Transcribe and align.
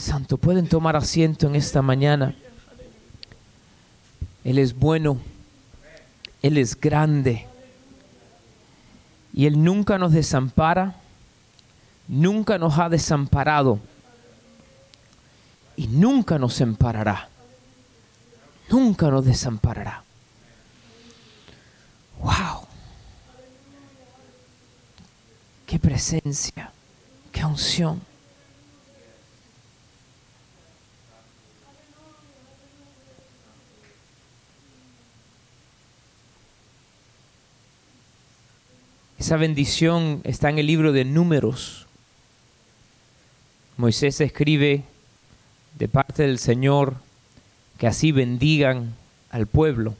Santo, 0.00 0.38
pueden 0.38 0.66
tomar 0.66 0.96
asiento 0.96 1.46
en 1.46 1.54
esta 1.54 1.82
mañana. 1.82 2.34
Él 4.44 4.58
es 4.58 4.74
bueno, 4.74 5.18
Él 6.42 6.56
es 6.56 6.80
grande 6.80 7.46
y 9.34 9.46
Él 9.46 9.62
nunca 9.62 9.98
nos 9.98 10.12
desampara, 10.12 10.94
nunca 12.08 12.56
nos 12.56 12.78
ha 12.78 12.88
desamparado 12.88 13.78
y 15.76 15.86
nunca 15.86 16.38
nos 16.38 16.58
amparará, 16.60 17.28
nunca 18.70 19.10
nos 19.10 19.24
desamparará. 19.24 20.02
¡Wow! 22.20 22.66
¡Qué 25.66 25.78
presencia! 25.78 26.72
¡Qué 27.30 27.44
unción! 27.44 28.09
Esa 39.20 39.36
bendición 39.36 40.22
está 40.24 40.48
en 40.48 40.58
el 40.58 40.66
libro 40.66 40.92
de 40.92 41.04
números. 41.04 41.86
Moisés 43.76 44.18
escribe 44.22 44.82
de 45.78 45.88
parte 45.88 46.22
del 46.22 46.38
Señor 46.38 46.94
que 47.76 47.86
así 47.86 48.12
bendigan 48.12 48.94
al 49.30 49.46
pueblo. 49.46 49.94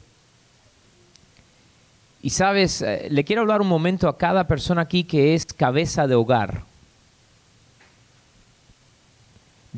Y 2.23 2.31
sabes, 2.31 2.81
eh, 2.81 3.09
le 3.11 3.23
quiero 3.23 3.43
hablar 3.43 3.61
un 3.61 3.67
momento 3.67 4.09
a 4.09 4.17
cada 4.17 4.47
persona 4.47 4.81
aquí 4.81 5.03
que 5.03 5.35
es 5.35 5.45
cabeza 5.45 6.07
de 6.07 6.15
hogar. 6.15 6.63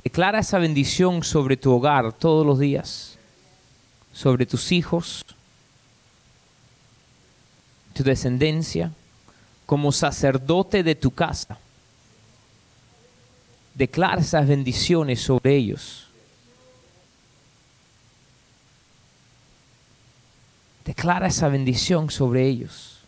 Declara 0.06 0.40
esa 0.40 0.58
bendición 0.58 1.22
sobre 1.22 1.58
tu 1.58 1.74
hogar 1.74 2.14
todos 2.14 2.46
los 2.46 2.60
días, 2.60 3.20
sobre 4.14 4.46
tus 4.46 4.72
hijos, 4.72 5.26
tu 7.94 8.04
descendencia 8.04 8.94
como 9.66 9.92
sacerdote 9.92 10.84
de 10.84 10.96
tu 10.96 11.12
casa. 11.12 11.58
Declara 13.74 14.22
esas 14.22 14.48
bendiciones 14.48 15.22
sobre 15.22 15.56
ellos. 15.56 16.08
Declara 20.86 21.28
esa 21.28 21.48
bendición 21.48 22.10
sobre 22.10 22.48
ellos. 22.48 23.00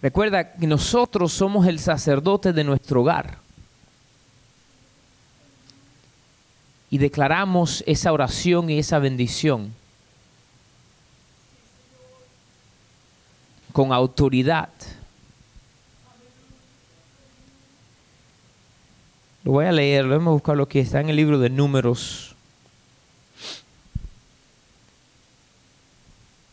Recuerda 0.00 0.52
que 0.52 0.66
nosotros 0.66 1.32
somos 1.32 1.66
el 1.66 1.78
sacerdote 1.78 2.52
de 2.52 2.62
nuestro 2.62 3.00
hogar. 3.00 3.38
Y 6.90 6.98
declaramos 6.98 7.82
esa 7.86 8.12
oración 8.12 8.70
y 8.70 8.78
esa 8.78 8.98
bendición 8.98 9.74
con 13.74 13.92
autoridad. 13.92 14.68
Lo 19.42 19.50
voy 19.50 19.66
a 19.66 19.72
leer, 19.72 20.06
vamos 20.06 20.28
a 20.28 20.34
buscar 20.34 20.56
lo 20.56 20.68
que 20.68 20.78
está 20.78 21.00
en 21.00 21.08
el 21.08 21.16
libro 21.16 21.40
de 21.40 21.50
números. 21.50 22.36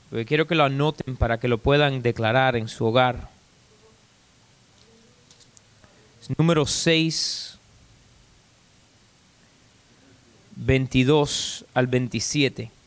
Porque 0.10 0.26
quiero 0.26 0.48
que 0.48 0.56
lo 0.56 0.64
anoten 0.64 1.16
para 1.16 1.40
que 1.40 1.48
lo 1.48 1.60
puedan 1.60 2.02
declarar 2.02 2.56
en 2.56 2.68
su 2.68 2.88
hogar. 2.88 3.30
número 6.38 6.66
6, 6.66 7.60
22 10.56 11.66
al 11.76 11.86
27 11.86 12.81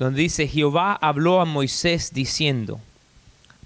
donde 0.00 0.22
dice, 0.22 0.48
Jehová 0.48 0.94
habló 0.94 1.42
a 1.42 1.44
Moisés 1.44 2.14
diciendo, 2.14 2.80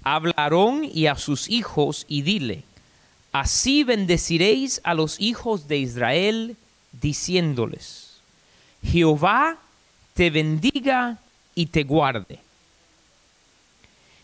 habla 0.03 0.33
a 0.35 0.43
Aarón 0.43 0.83
y 0.83 1.07
a 1.07 1.15
sus 1.15 1.49
hijos 1.49 2.05
y 2.09 2.23
dile, 2.23 2.65
así 3.31 3.85
bendeciréis 3.85 4.81
a 4.83 4.93
los 4.95 5.17
hijos 5.21 5.69
de 5.69 5.77
Israel, 5.77 6.57
diciéndoles, 6.91 8.17
Jehová 8.83 9.57
te 10.13 10.29
bendiga 10.29 11.19
y 11.55 11.67
te 11.67 11.83
guarde. 11.85 12.39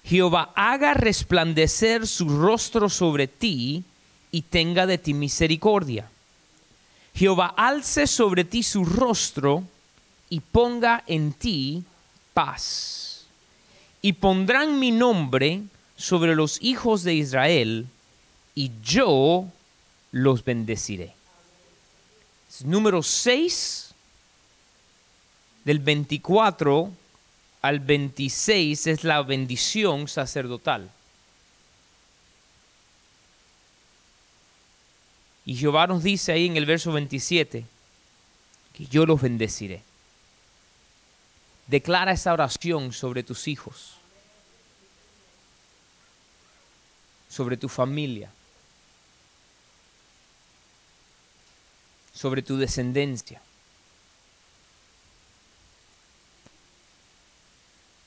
Jehová 0.04 0.52
haga 0.54 0.94
resplandecer 0.94 2.08
su 2.08 2.28
rostro 2.28 2.90
sobre 2.90 3.30
ti 3.30 3.86
y 4.34 4.42
tenga 4.42 4.86
de 4.86 4.98
ti 4.98 5.14
misericordia. 5.14 6.10
Jehová 7.16 7.54
alce 7.56 8.06
sobre 8.06 8.44
ti 8.44 8.64
su 8.64 8.84
rostro 8.84 9.64
y 10.30 10.42
ponga 10.42 11.06
en 11.08 11.32
ti 11.32 11.86
paz. 12.34 13.26
Y 14.02 14.14
pondrán 14.14 14.80
mi 14.80 14.92
nombre 14.92 15.62
sobre 15.96 16.36
los 16.36 16.62
hijos 16.62 17.04
de 17.04 17.14
Israel, 17.14 17.88
y 18.56 18.72
yo 18.84 19.46
los 20.12 20.44
bendeciré. 20.44 21.14
Número 22.66 23.02
6, 23.02 23.94
del 25.64 25.80
24 25.80 26.92
al 27.62 27.80
26 27.80 28.88
es 28.88 29.04
la 29.04 29.22
bendición 29.22 30.08
sacerdotal. 30.08 30.90
Y 35.46 35.56
Jehová 35.56 35.88
nos 35.88 36.04
dice 36.04 36.32
ahí 36.32 36.48
en 36.48 36.58
el 36.58 36.66
verso 36.66 36.92
27 36.92 37.66
que 38.74 38.86
yo 38.86 39.06
los 39.06 39.22
bendeciré. 39.22 39.84
Declara 41.72 42.12
esa 42.12 42.34
oración 42.34 42.92
sobre 42.92 43.24
tus 43.24 43.48
hijos, 43.48 43.94
sobre 47.30 47.56
tu 47.56 47.70
familia, 47.70 48.30
sobre 52.14 52.42
tu 52.42 52.58
descendencia. 52.58 53.42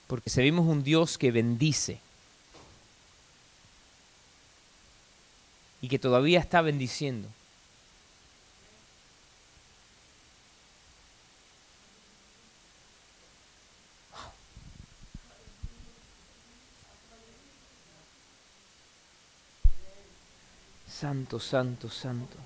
Porque 0.09 0.29
servimos 0.29 0.67
un 0.67 0.85
Dios 0.85 1.17
que 1.17 1.31
bendice 1.31 2.01
y 5.81 5.89
que 5.89 5.99
todavía 5.99 6.39
está 6.39 6.61
bendiciendo. 6.61 7.31
Santo, 21.05 21.39
santo, 21.39 21.91
santo. 21.91 22.39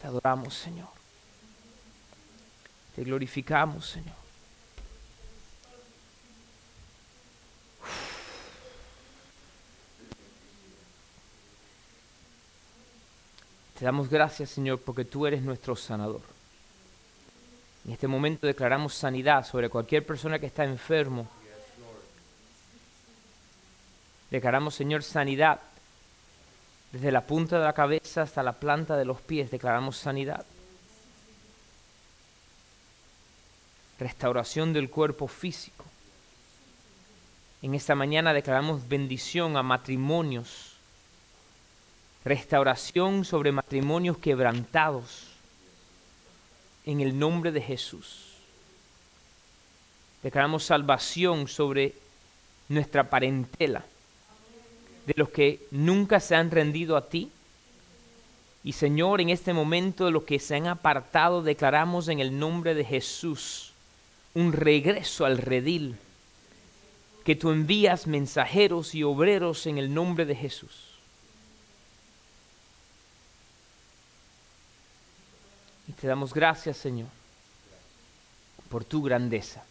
Te 0.00 0.06
adoramos, 0.06 0.54
Señor. 0.54 0.88
Te 2.96 3.04
glorificamos, 3.04 3.86
Señor. 3.86 4.16
Te 13.78 13.84
damos 13.84 14.08
gracias, 14.08 14.48
Señor, 14.48 14.80
porque 14.80 15.04
tú 15.04 15.26
eres 15.26 15.42
nuestro 15.42 15.76
sanador. 15.76 16.22
En 17.84 17.92
este 17.92 18.08
momento 18.08 18.46
declaramos 18.46 18.94
sanidad 18.94 19.44
sobre 19.44 19.68
cualquier 19.68 20.06
persona 20.06 20.38
que 20.38 20.46
está 20.46 20.64
enfermo 20.64 21.28
Declaramos, 24.34 24.74
Señor, 24.74 25.04
sanidad. 25.04 25.60
Desde 26.90 27.12
la 27.12 27.20
punta 27.20 27.56
de 27.56 27.64
la 27.64 27.72
cabeza 27.72 28.22
hasta 28.22 28.42
la 28.42 28.54
planta 28.54 28.96
de 28.96 29.04
los 29.04 29.20
pies 29.20 29.48
declaramos 29.48 29.96
sanidad. 29.96 30.44
Restauración 33.96 34.72
del 34.72 34.90
cuerpo 34.90 35.28
físico. 35.28 35.84
En 37.62 37.76
esta 37.76 37.94
mañana 37.94 38.32
declaramos 38.32 38.88
bendición 38.88 39.56
a 39.56 39.62
matrimonios. 39.62 40.72
Restauración 42.24 43.24
sobre 43.24 43.52
matrimonios 43.52 44.18
quebrantados. 44.18 45.28
En 46.86 47.00
el 47.00 47.16
nombre 47.16 47.52
de 47.52 47.62
Jesús. 47.62 48.34
Declaramos 50.24 50.64
salvación 50.64 51.46
sobre 51.46 51.94
nuestra 52.68 53.08
parentela 53.08 53.84
de 55.06 55.14
los 55.16 55.28
que 55.28 55.66
nunca 55.70 56.20
se 56.20 56.34
han 56.34 56.50
rendido 56.50 56.96
a 56.96 57.08
ti. 57.08 57.30
Y 58.62 58.72
Señor, 58.72 59.20
en 59.20 59.30
este 59.30 59.52
momento 59.52 60.06
de 60.06 60.10
los 60.10 60.24
que 60.24 60.38
se 60.38 60.56
han 60.56 60.66
apartado, 60.66 61.42
declaramos 61.42 62.08
en 62.08 62.20
el 62.20 62.38
nombre 62.38 62.74
de 62.74 62.84
Jesús 62.84 63.72
un 64.34 64.52
regreso 64.52 65.24
al 65.24 65.38
redil. 65.38 65.96
que 67.24 67.34
tú 67.34 67.50
envías 67.50 68.06
mensajeros 68.06 68.94
y 68.94 69.02
obreros 69.02 69.66
en 69.66 69.78
el 69.78 69.94
nombre 69.94 70.26
de 70.26 70.36
Jesús. 70.36 70.90
Y 75.88 75.92
te 75.92 76.06
damos 76.06 76.34
gracias, 76.34 76.76
Señor, 76.76 77.08
por 78.68 78.84
tu 78.84 79.02
grandeza. 79.02 79.64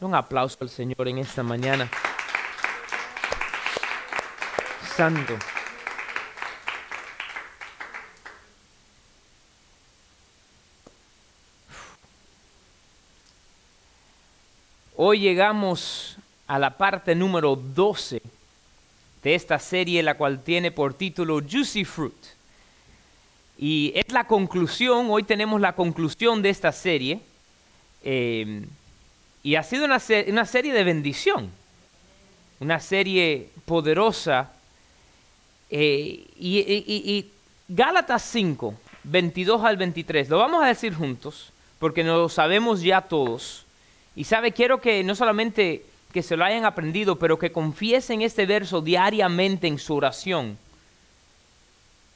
Un 0.00 0.14
aplauso 0.14 0.58
al 0.60 0.68
Señor 0.68 1.08
en 1.08 1.16
esta 1.16 1.42
mañana. 1.42 1.90
Santo. 4.98 5.38
Hoy 14.96 15.20
llegamos 15.20 16.16
a 16.48 16.58
la 16.58 16.76
parte 16.76 17.14
número 17.14 17.54
12 17.54 18.20
de 19.22 19.34
esta 19.36 19.60
serie, 19.60 20.02
la 20.02 20.16
cual 20.16 20.42
tiene 20.42 20.72
por 20.72 20.94
título 20.94 21.40
Juicy 21.48 21.84
Fruit. 21.84 22.12
Y 23.56 23.92
es 23.94 24.12
la 24.12 24.24
conclusión, 24.24 25.06
hoy 25.10 25.22
tenemos 25.22 25.60
la 25.60 25.76
conclusión 25.76 26.42
de 26.42 26.50
esta 26.50 26.72
serie. 26.72 27.20
Eh, 28.02 28.66
y 29.44 29.54
ha 29.54 29.62
sido 29.62 29.84
una, 29.84 30.00
serie 30.00 30.72
de 30.72 30.82
bendición, 30.82 31.52
una 32.58 32.80
serie 32.80 33.50
poderosa. 33.64 34.57
Eh, 35.70 36.26
y, 36.38 36.58
y 36.58 37.30
Gálatas 37.68 38.22
5, 38.22 38.74
22 39.04 39.64
al 39.64 39.76
23, 39.76 40.28
lo 40.28 40.38
vamos 40.38 40.62
a 40.62 40.68
decir 40.68 40.94
juntos, 40.94 41.52
porque 41.78 42.04
no 42.04 42.16
lo 42.16 42.28
sabemos 42.28 42.82
ya 42.82 43.02
todos. 43.02 43.64
Y 44.16 44.24
sabe, 44.24 44.52
quiero 44.52 44.80
que 44.80 45.04
no 45.04 45.14
solamente 45.14 45.84
que 46.12 46.22
se 46.22 46.36
lo 46.36 46.44
hayan 46.44 46.64
aprendido, 46.64 47.18
pero 47.18 47.38
que 47.38 47.52
confiesen 47.52 48.22
este 48.22 48.46
verso 48.46 48.80
diariamente 48.80 49.66
en 49.66 49.78
su 49.78 49.94
oración. 49.94 50.58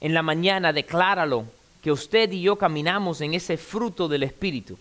En 0.01 0.15
la 0.15 0.23
mañana, 0.23 0.73
decláralo, 0.73 1.47
que 1.83 1.93
usted 1.93 2.31
y 2.33 2.43
yo 2.43 2.57
caminamos 2.57 3.21
en 3.21 3.35
ese 3.35 3.57
fruto 3.57 4.09
del 4.09 4.23
Espíritu. 4.23 4.79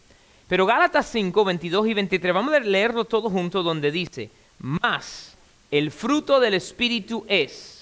Pero 0.48 0.66
Gálatas 0.66 1.08
5, 1.12 1.44
22 1.44 1.88
y 1.88 1.94
23, 1.94 2.34
vamos 2.34 2.54
a 2.54 2.60
leerlo 2.60 3.06
todo 3.06 3.30
junto 3.30 3.64
donde 3.64 3.92
dice, 3.92 4.30
más 4.60 5.36
el 5.72 5.92
fruto 5.92 6.40
del 6.40 6.54
Espíritu 6.54 7.26
es 7.28 7.81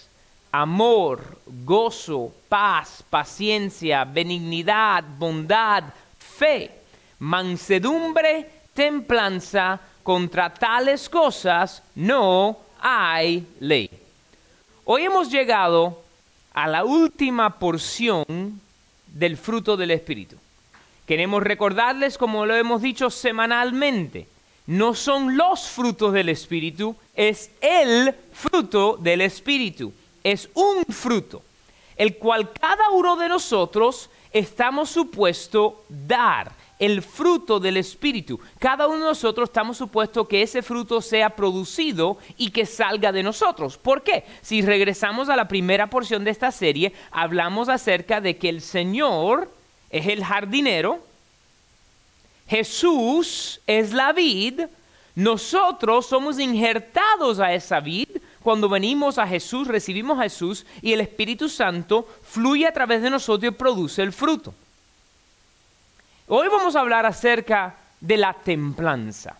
amor, 0.51 1.39
gozo, 1.45 2.33
paz, 2.47 3.03
paciencia, 3.09 4.03
benignidad, 4.05 5.03
bondad, 5.17 5.83
fe, 6.17 6.71
mansedumbre, 7.19 8.49
templanza, 8.73 9.79
contra 10.03 10.51
tales 10.51 11.07
cosas 11.07 11.83
no 11.93 12.57
hay 12.81 13.45
ley. 13.59 13.89
Hoy 14.85 15.03
hemos 15.03 15.29
llegado 15.29 16.01
a 16.53 16.67
la 16.67 16.83
última 16.83 17.59
porción 17.59 18.59
del 19.05 19.37
fruto 19.37 19.77
del 19.77 19.91
Espíritu. 19.91 20.35
Queremos 21.05 21.43
recordarles, 21.43 22.17
como 22.17 22.45
lo 22.45 22.55
hemos 22.55 22.81
dicho 22.81 23.09
semanalmente, 23.11 24.27
no 24.65 24.95
son 24.95 25.37
los 25.37 25.67
frutos 25.67 26.13
del 26.13 26.29
Espíritu, 26.29 26.95
es 27.15 27.51
el 27.61 28.15
fruto 28.33 28.97
del 28.97 29.21
Espíritu. 29.21 29.93
Es 30.29 30.47
un 30.53 30.85
fruto, 30.85 31.41
el 31.95 32.17
cual 32.17 32.51
cada 32.53 32.91
uno 32.91 33.15
de 33.15 33.27
nosotros 33.27 34.11
estamos 34.31 34.91
supuesto 34.91 35.83
dar 35.89 36.51
el 36.77 37.01
fruto 37.01 37.59
del 37.59 37.77
Espíritu. 37.77 38.39
Cada 38.59 38.87
uno 38.87 38.99
de 38.99 39.05
nosotros 39.05 39.49
estamos 39.49 39.77
supuestos 39.77 40.27
que 40.27 40.43
ese 40.43 40.61
fruto 40.61 41.01
sea 41.01 41.31
producido 41.31 42.19
y 42.37 42.51
que 42.51 42.67
salga 42.67 43.11
de 43.11 43.23
nosotros. 43.23 43.75
¿Por 43.75 44.03
qué? 44.03 44.23
Si 44.43 44.61
regresamos 44.61 45.29
a 45.29 45.35
la 45.35 45.47
primera 45.47 45.89
porción 45.89 46.23
de 46.23 46.29
esta 46.29 46.51
serie, 46.51 46.93
hablamos 47.09 47.67
acerca 47.67 48.21
de 48.21 48.37
que 48.37 48.49
el 48.49 48.61
Señor 48.61 49.51
es 49.89 50.05
el 50.05 50.23
jardinero, 50.23 50.99
Jesús 52.47 53.61
es 53.65 53.93
la 53.93 54.13
vid, 54.13 54.61
nosotros 55.15 56.05
somos 56.05 56.37
injertados 56.39 57.39
a 57.39 57.51
esa 57.51 57.79
vid, 57.79 58.09
cuando 58.43 58.69
venimos 58.69 59.17
a 59.17 59.27
Jesús, 59.27 59.67
recibimos 59.67 60.17
a 60.19 60.23
Jesús 60.23 60.65
y 60.81 60.93
el 60.93 61.01
Espíritu 61.01 61.49
Santo 61.49 62.07
fluye 62.23 62.65
a 62.65 62.73
través 62.73 63.01
de 63.01 63.09
nosotros 63.09 63.51
y 63.51 63.55
produce 63.55 64.01
el 64.01 64.13
fruto. 64.13 64.53
Hoy 66.27 66.47
vamos 66.47 66.75
a 66.75 66.79
hablar 66.81 67.05
acerca 67.05 67.75
de 67.99 68.17
la 68.17 68.33
templanza. 68.33 69.35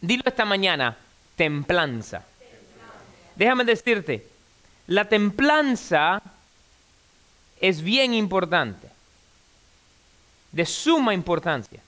Dilo 0.00 0.24
esta 0.26 0.44
mañana, 0.44 0.96
templanza. 1.36 2.24
Déjame 3.36 3.64
decirte, 3.64 4.28
la 4.86 5.08
templanza 5.08 6.20
es 7.60 7.80
bien 7.80 8.12
importante, 8.12 8.88
de 10.52 10.66
suma 10.66 11.14
importancia. 11.14 11.80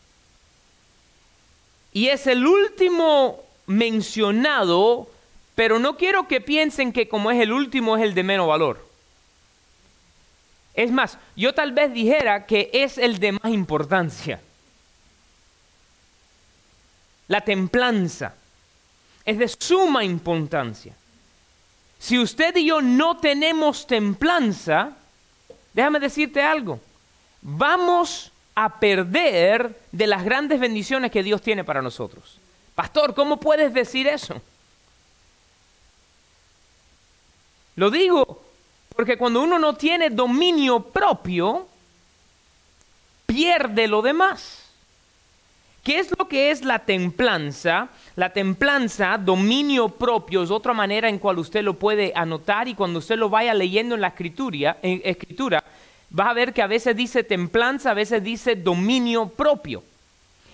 Y 1.93 2.09
es 2.09 2.27
el 2.27 2.47
último 2.47 3.41
mencionado, 3.67 5.11
pero 5.57 5.79
no 5.81 5.97
quiero 5.97 6.29
que 6.29 6.41
piensen 6.41 6.93
que 6.93 7.09
como 7.09 7.33
es 7.33 7.41
el 7.41 7.51
último 7.51 7.97
es 7.97 8.05
el 8.05 8.15
de 8.15 8.23
menos 8.23 8.47
valor. 8.47 8.87
Es 10.75 10.93
más, 10.93 11.19
yo 11.35 11.55
tal 11.55 11.73
vez 11.73 11.93
dijera 11.93 12.45
que 12.45 12.69
es 12.75 12.99
el 12.99 13.19
de 13.19 13.33
más 13.33 13.51
importancia. 13.51 14.39
La 17.29 17.41
templanza 17.41 18.35
es 19.25 19.39
de 19.39 19.49
suma 19.49 20.05
importancia. 20.05 20.95
Si 21.99 22.19
usted 22.19 22.55
y 22.57 22.67
yo 22.67 22.83
no 22.83 23.17
tenemos 23.17 23.87
templanza, 23.87 24.93
déjame 25.73 25.99
decirte 26.01 26.43
algo, 26.43 26.79
vamos 27.41 28.31
a 28.55 28.79
perder 28.79 29.75
de 29.91 30.07
las 30.07 30.23
grandes 30.23 30.61
bendiciones 30.61 31.11
que 31.11 31.23
Dios 31.23 31.41
tiene 31.41 31.65
para 31.65 31.81
nosotros. 31.81 32.39
Pastor, 32.75 33.15
¿cómo 33.15 33.41
puedes 33.41 33.73
decir 33.73 34.07
eso? 34.07 34.43
Lo 37.77 37.91
digo 37.91 38.43
porque 38.97 39.19
cuando 39.19 39.43
uno 39.43 39.59
no 39.59 39.75
tiene 39.75 40.09
dominio 40.09 40.81
propio, 40.81 41.67
pierde 43.27 43.87
lo 43.87 44.01
demás. 44.01 44.63
¿Qué 45.85 45.99
es 45.99 46.11
lo 46.19 46.27
que 46.27 46.51
es 46.51 46.65
la 46.65 46.81
templanza? 46.81 47.91
La 48.17 48.33
templanza, 48.33 49.19
dominio 49.19 49.91
propio, 49.91 50.43
es 50.43 50.51
otra 50.51 50.73
manera 50.73 51.11
en 51.11 51.19
cual 51.19 51.39
usted 51.39 51.63
lo 51.63 51.75
puede 51.75 52.13
anotar 52.17 52.67
y 52.69 52.75
cuando 52.75 52.99
usted 52.99 53.17
lo 53.17 53.29
vaya 53.29 53.53
leyendo 53.53 53.95
en 53.95 54.01
la 54.01 54.09
escritura, 54.09 54.79
en 54.83 55.03
escritura 55.05 55.63
va 56.19 56.31
a 56.31 56.35
ver 56.35 56.55
que 56.55 56.63
a 56.63 56.67
veces 56.67 56.97
dice 56.97 57.23
templanza, 57.23 57.91
a 57.91 57.95
veces 57.95 58.25
dice 58.25 58.57
dominio 58.57 59.29
propio. 59.29 59.85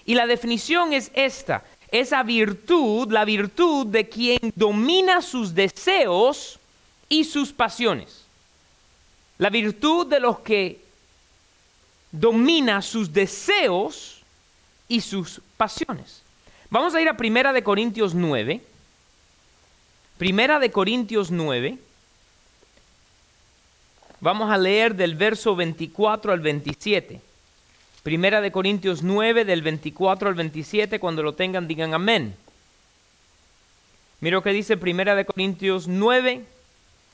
Y 0.04 0.16
la 0.16 0.26
definición 0.26 0.92
es 0.92 1.12
esta, 1.14 1.62
esa 1.92 2.24
virtud, 2.24 3.10
la 3.12 3.24
virtud 3.24 3.86
de 3.86 4.08
quien 4.08 4.52
domina 4.56 5.22
sus 5.22 5.54
deseos 5.54 6.58
y 7.12 7.24
sus 7.24 7.52
pasiones. 7.52 8.24
La 9.36 9.50
virtud 9.50 10.06
de 10.06 10.18
los 10.18 10.38
que 10.38 10.80
domina 12.10 12.80
sus 12.80 13.12
deseos 13.12 14.22
y 14.88 15.02
sus 15.02 15.42
pasiones. 15.58 16.22
Vamos 16.70 16.94
a 16.94 17.02
ir 17.02 17.10
a 17.10 17.16
Primera 17.18 17.52
de 17.52 17.62
Corintios 17.62 18.14
9. 18.14 18.62
Primera 20.16 20.58
de 20.58 20.70
Corintios 20.70 21.30
9. 21.30 21.76
Vamos 24.20 24.50
a 24.50 24.56
leer 24.56 24.94
del 24.94 25.14
verso 25.14 25.54
24 25.54 26.32
al 26.32 26.40
27. 26.40 27.20
Primera 28.02 28.40
de 28.40 28.50
Corintios 28.50 29.02
9 29.02 29.44
del 29.44 29.60
24 29.60 30.30
al 30.30 30.34
27, 30.34 30.98
cuando 30.98 31.22
lo 31.22 31.34
tengan 31.34 31.68
digan 31.68 31.92
amén. 31.92 32.34
Mira 34.20 34.36
lo 34.36 34.42
que 34.42 34.54
dice 34.54 34.78
Primera 34.78 35.14
de 35.14 35.26
Corintios 35.26 35.88
9 35.88 36.46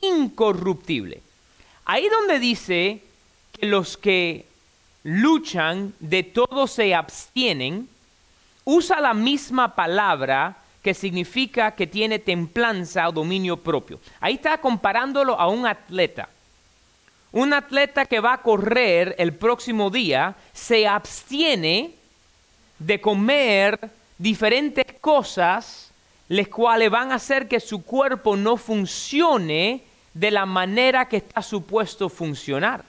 incorruptible. 0.00 1.20
Ahí 1.84 2.08
donde 2.08 2.38
dice 2.38 3.02
que 3.52 3.66
los 3.66 3.96
que 3.96 4.46
luchan 5.02 5.94
de 6.00 6.22
todo 6.22 6.66
se 6.66 6.94
abstienen, 6.94 7.88
usa 8.64 9.00
la 9.00 9.14
misma 9.14 9.74
palabra 9.74 10.56
que 10.82 10.94
significa 10.94 11.72
que 11.72 11.86
tiene 11.86 12.18
templanza 12.18 13.08
o 13.08 13.12
dominio 13.12 13.56
propio. 13.56 14.00
Ahí 14.20 14.34
está 14.34 14.58
comparándolo 14.58 15.38
a 15.38 15.48
un 15.48 15.66
atleta. 15.66 16.28
Un 17.32 17.52
atleta 17.52 18.04
que 18.06 18.20
va 18.20 18.34
a 18.34 18.42
correr 18.42 19.14
el 19.18 19.32
próximo 19.32 19.90
día 19.90 20.34
se 20.52 20.86
abstiene 20.86 21.94
de 22.78 23.00
comer 23.00 23.90
diferentes 24.18 24.84
cosas, 25.00 25.90
las 26.28 26.48
cuales 26.48 26.90
van 26.90 27.12
a 27.12 27.16
hacer 27.16 27.48
que 27.48 27.60
su 27.60 27.84
cuerpo 27.84 28.36
no 28.36 28.56
funcione 28.56 29.82
de 30.12 30.30
la 30.30 30.46
manera 30.46 31.08
que 31.08 31.18
está 31.18 31.42
supuesto 31.42 32.08
funcionar 32.08 32.84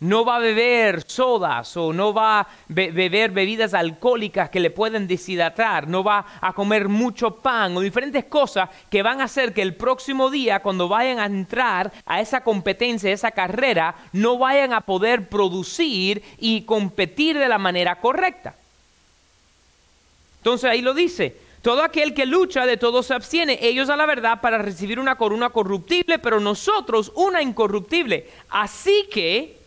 no 0.00 0.24
va 0.24 0.36
a 0.36 0.40
beber 0.40 1.02
sodas 1.06 1.76
o 1.76 1.92
no 1.92 2.12
va 2.12 2.40
a 2.40 2.48
beber 2.68 3.32
bebidas 3.32 3.74
alcohólicas 3.74 4.48
que 4.50 4.60
le 4.60 4.70
pueden 4.70 5.08
deshidratar, 5.08 5.88
no 5.88 6.04
va 6.04 6.24
a 6.40 6.52
comer 6.52 6.88
mucho 6.88 7.36
pan 7.36 7.76
o 7.76 7.80
diferentes 7.80 8.24
cosas 8.26 8.68
que 8.90 9.02
van 9.02 9.20
a 9.20 9.24
hacer 9.24 9.52
que 9.52 9.62
el 9.62 9.74
próximo 9.74 10.30
día 10.30 10.60
cuando 10.60 10.88
vayan 10.88 11.18
a 11.18 11.26
entrar 11.26 11.92
a 12.06 12.20
esa 12.20 12.42
competencia, 12.42 13.10
a 13.10 13.14
esa 13.14 13.32
carrera, 13.32 13.94
no 14.12 14.38
vayan 14.38 14.72
a 14.72 14.82
poder 14.82 15.28
producir 15.28 16.22
y 16.38 16.62
competir 16.62 17.36
de 17.36 17.48
la 17.48 17.58
manera 17.58 17.96
correcta. 17.96 18.54
Entonces 20.38 20.70
ahí 20.70 20.80
lo 20.80 20.94
dice, 20.94 21.36
todo 21.62 21.82
aquel 21.82 22.14
que 22.14 22.26
lucha 22.26 22.66
de 22.66 22.76
todo 22.76 23.02
se 23.02 23.14
abstiene, 23.14 23.58
ellos 23.60 23.90
a 23.90 23.96
la 23.96 24.06
verdad 24.06 24.40
para 24.40 24.58
recibir 24.58 24.98
una 24.98 25.16
corona 25.16 25.50
corruptible, 25.50 26.18
pero 26.18 26.40
nosotros 26.40 27.12
una 27.14 27.42
incorruptible. 27.42 28.28
Así 28.48 29.08
que 29.10 29.58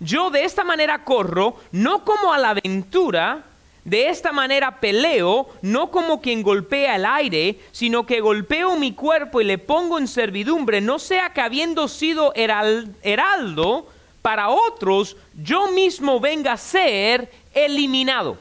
yo 0.00 0.30
de 0.30 0.44
esta 0.44 0.64
manera 0.64 1.04
corro, 1.04 1.56
no 1.72 2.04
como 2.04 2.32
a 2.32 2.38
la 2.38 2.50
aventura, 2.50 3.44
de 3.84 4.10
esta 4.10 4.32
manera 4.32 4.80
peleo, 4.80 5.48
no 5.62 5.90
como 5.90 6.20
quien 6.20 6.42
golpea 6.42 6.96
el 6.96 7.06
aire, 7.06 7.58
sino 7.72 8.04
que 8.04 8.20
golpeo 8.20 8.76
mi 8.76 8.92
cuerpo 8.92 9.40
y 9.40 9.44
le 9.44 9.56
pongo 9.56 9.98
en 9.98 10.06
servidumbre, 10.06 10.82
no 10.82 10.98
sea 10.98 11.30
que 11.32 11.40
habiendo 11.40 11.88
sido 11.88 12.34
heraldo 12.34 13.88
para 14.20 14.50
otros, 14.50 15.16
yo 15.42 15.68
mismo 15.72 16.20
venga 16.20 16.52
a 16.52 16.58
ser 16.58 17.32
eliminado. 17.54 18.36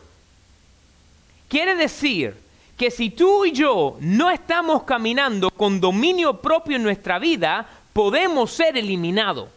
Quiere 1.47 1.75
decir 1.75 2.35
que 2.77 2.91
si 2.91 3.09
tú 3.09 3.45
y 3.45 3.51
yo 3.51 3.97
no 3.99 4.29
estamos 4.29 4.83
caminando 4.83 5.49
con 5.49 5.81
dominio 5.81 6.39
propio 6.41 6.75
en 6.75 6.83
nuestra 6.83 7.19
vida, 7.19 7.67
podemos 7.93 8.51
ser 8.51 8.77
eliminados 8.77 9.49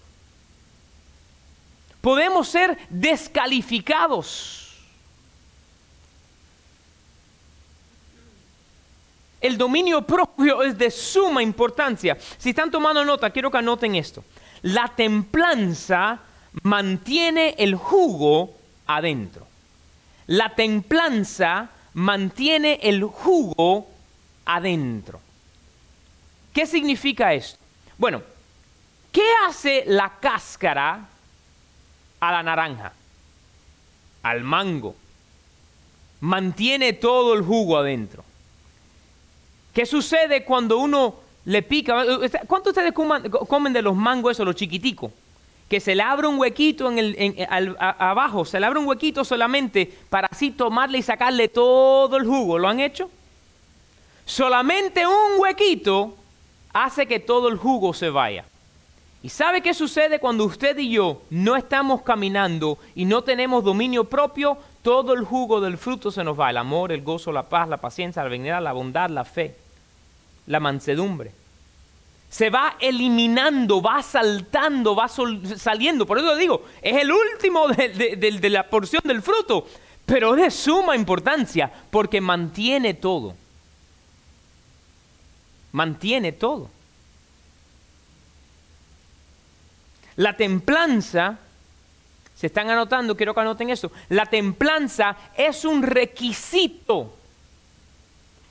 podemos 2.00 2.48
ser 2.48 2.78
descalificados. 2.88 4.56
El 9.40 9.56
dominio 9.56 10.02
propio 10.02 10.62
es 10.62 10.76
de 10.76 10.90
suma 10.90 11.42
importancia. 11.42 12.16
Si 12.38 12.50
están 12.50 12.70
tomando 12.70 13.04
nota, 13.04 13.30
quiero 13.30 13.50
que 13.50 13.58
anoten 13.58 13.94
esto. 13.94 14.22
La 14.62 14.88
templanza 14.88 16.20
mantiene 16.62 17.54
el 17.58 17.74
jugo 17.74 18.54
adentro. 18.86 19.46
La 20.26 20.54
templanza 20.54 21.70
mantiene 21.94 22.80
el 22.82 23.04
jugo 23.04 23.88
adentro. 24.44 25.20
¿Qué 26.52 26.66
significa 26.66 27.32
esto? 27.32 27.58
Bueno, 27.98 28.22
¿qué 29.12 29.24
hace 29.46 29.84
la 29.86 30.12
cáscara 30.20 31.08
a 32.20 32.30
la 32.30 32.42
naranja, 32.42 32.92
al 34.22 34.44
mango. 34.44 34.94
Mantiene 36.20 36.92
todo 36.92 37.34
el 37.34 37.42
jugo 37.42 37.78
adentro. 37.78 38.22
¿Qué 39.72 39.86
sucede 39.86 40.44
cuando 40.44 40.78
uno 40.78 41.14
le 41.46 41.62
pica? 41.62 42.04
¿Cuántos 42.46 42.74
de 42.74 42.88
ustedes 42.88 42.92
comen 43.48 43.72
de 43.72 43.82
los 43.82 43.96
mangos 43.96 44.32
esos, 44.32 44.44
los 44.44 44.54
chiquiticos? 44.54 45.10
Que 45.70 45.80
se 45.80 45.94
le 45.94 46.02
abre 46.02 46.26
un 46.26 46.38
huequito 46.38 46.90
en 46.90 46.98
el, 46.98 47.76
abajo, 47.78 48.44
se 48.44 48.60
le 48.60 48.66
abre 48.66 48.80
un 48.80 48.86
huequito 48.86 49.24
solamente 49.24 49.90
para 50.10 50.26
así 50.30 50.50
tomarle 50.50 50.98
y 50.98 51.02
sacarle 51.02 51.48
todo 51.48 52.16
el 52.16 52.26
jugo. 52.26 52.58
¿Lo 52.58 52.68
han 52.68 52.80
hecho? 52.80 53.08
Solamente 54.26 55.06
un 55.06 55.38
huequito 55.38 56.16
hace 56.72 57.06
que 57.06 57.20
todo 57.20 57.48
el 57.48 57.56
jugo 57.56 57.94
se 57.94 58.10
vaya. 58.10 58.44
¿Y 59.22 59.28
sabe 59.28 59.60
qué 59.60 59.72
sucede 59.72 60.18
cuando 60.18 60.44
usted 60.44 60.76
y 60.78 60.90
yo 60.90 61.22
no 61.30 61.54
estamos 61.54 62.02
caminando 62.02 62.78
y 62.94 63.04
no 63.04 63.22
tenemos 63.22 63.62
dominio 63.62 64.04
propio? 64.04 64.58
Todo 64.82 65.12
el 65.12 65.24
jugo 65.24 65.60
del 65.60 65.78
fruto 65.78 66.10
se 66.10 66.24
nos 66.24 66.38
va, 66.38 66.50
el 66.50 66.56
amor, 66.56 66.90
el 66.90 67.02
gozo, 67.02 67.30
la 67.30 67.48
paz, 67.48 67.68
la 67.68 67.76
paciencia, 67.76 68.22
la 68.22 68.28
benignidad, 68.28 68.62
la 68.62 68.72
bondad, 68.72 69.10
la 69.10 69.24
fe, 69.24 69.54
la 70.46 70.58
mansedumbre. 70.58 71.32
Se 72.30 72.48
va 72.48 72.76
eliminando, 72.78 73.82
va 73.82 74.02
saltando, 74.02 74.94
va 74.94 75.08
saliendo. 75.08 76.06
Por 76.06 76.18
eso 76.18 76.36
digo, 76.36 76.64
es 76.80 76.96
el 76.96 77.10
último 77.10 77.68
de, 77.68 78.16
de 78.16 78.50
la 78.50 78.68
porción 78.70 79.02
del 79.04 79.20
fruto, 79.20 79.66
pero 80.06 80.36
es 80.36 80.42
de 80.42 80.50
suma 80.50 80.94
importancia 80.94 81.70
porque 81.90 82.20
mantiene 82.20 82.94
todo. 82.94 83.34
Mantiene 85.72 86.32
todo. 86.32 86.70
La 90.16 90.36
templanza, 90.36 91.38
se 92.36 92.46
están 92.48 92.70
anotando, 92.70 93.16
quiero 93.16 93.34
que 93.34 93.40
anoten 93.40 93.70
eso, 93.70 93.90
la 94.08 94.26
templanza 94.26 95.16
es 95.36 95.64
un 95.64 95.82
requisito 95.82 97.14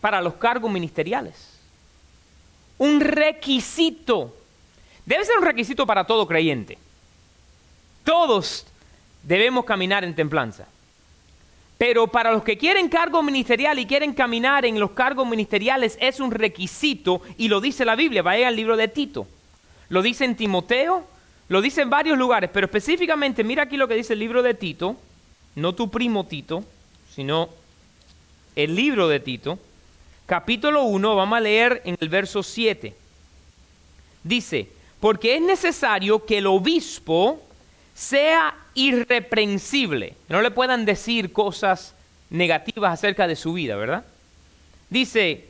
para 0.02 0.22
los 0.22 0.36
cargos 0.36 0.72
ministeriales. 0.72 1.49
Un 2.80 3.00
requisito. 3.00 4.36
Debe 5.06 5.26
ser 5.26 5.38
un 5.38 5.46
requisito 5.46 5.86
para 5.86 6.06
todo 6.06 6.28
creyente. 6.28 6.78
Todos 8.04 8.66
debemos 9.24 9.66
caminar 9.66 10.04
en 10.04 10.16
templanza. 10.16 10.68
Pero 11.78 12.08
para 12.08 12.34
los 12.34 12.44
que 12.44 12.58
quieren 12.58 12.90
cargo 12.90 13.24
ministerial 13.24 13.80
y 13.80 13.86
quieren 13.86 14.14
caminar 14.14 14.66
en 14.66 14.80
los 14.80 14.92
cargos 14.92 15.26
ministeriales 15.26 15.98
es 16.02 16.20
un 16.20 16.30
requisito 16.32 17.22
y 17.38 17.48
lo 17.48 17.62
dice 17.62 17.86
la 17.86 17.96
Biblia, 17.96 18.22
vaya 18.22 18.50
al 18.50 18.56
libro 18.56 18.76
de 18.76 18.90
Tito. 18.90 19.26
Lo 19.88 20.02
dice 20.02 20.26
en 20.26 20.36
Timoteo, 20.36 21.06
lo 21.48 21.62
dice 21.62 21.82
en 21.82 21.90
varios 21.90 22.18
lugares, 22.18 22.50
pero 22.54 22.66
específicamente 22.66 23.46
mira 23.46 23.64
aquí 23.64 23.78
lo 23.78 23.88
que 23.88 23.96
dice 23.96 24.12
el 24.12 24.20
libro 24.20 24.44
de 24.44 24.56
Tito, 24.56 24.98
no 25.56 25.74
tu 25.74 25.90
primo 25.90 26.26
Tito, 26.26 26.66
sino 27.16 27.50
el 28.58 28.76
libro 28.76 29.08
de 29.08 29.22
Tito, 29.22 29.58
capítulo 30.30 30.84
1, 30.84 31.16
vamos 31.16 31.38
a 31.38 31.42
leer 31.42 31.82
en 31.86 31.98
el 32.00 32.08
verso 32.08 32.44
7. 32.44 32.96
Dice, 34.24 34.68
porque 35.00 35.36
es 35.36 35.42
necesario 35.42 36.24
que 36.24 36.38
el 36.38 36.46
obispo 36.46 37.42
sea 37.96 38.56
irreprensible, 38.76 40.14
no 40.30 40.44
le 40.44 40.52
puedan 40.52 40.86
decir 40.86 41.34
cosas 41.34 41.96
negativas 42.30 42.94
acerca 42.94 43.26
de 43.28 43.36
su 43.36 43.54
vida, 43.54 43.76
¿verdad? 43.76 44.06
Dice, 44.92 45.48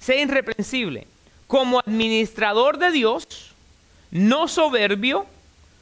sea 0.00 0.20
irreprensible 0.20 1.06
como 1.46 1.78
administrador 1.78 2.78
de 2.78 2.90
Dios, 2.90 3.24
no 4.10 4.48
soberbio, 4.48 5.24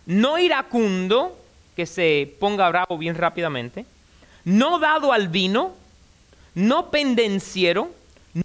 no 0.05 0.39
iracundo, 0.39 1.39
que 1.77 1.87
se 1.87 2.37
ponga 2.39 2.69
bravo 2.69 2.99
bien 2.99 3.15
rápidamente, 3.15 3.87
no 4.45 4.79
dado 4.79 5.15
al 5.15 5.29
vino, 5.29 5.81
no 6.55 6.91
pendenciero, 6.91 7.91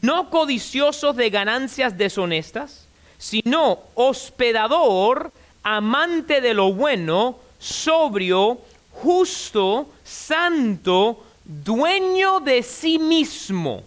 no 0.01 0.29
codicioso 0.29 1.13
de 1.13 1.29
ganancias 1.29 1.97
deshonestas, 1.97 2.87
sino 3.17 3.79
hospedador, 3.95 5.31
amante 5.63 6.41
de 6.41 6.53
lo 6.53 6.73
bueno, 6.73 7.39
sobrio, 7.59 8.59
justo, 8.91 9.89
santo, 10.03 11.23
dueño 11.43 12.39
de 12.39 12.63
sí 12.63 12.99
mismo 12.99 13.83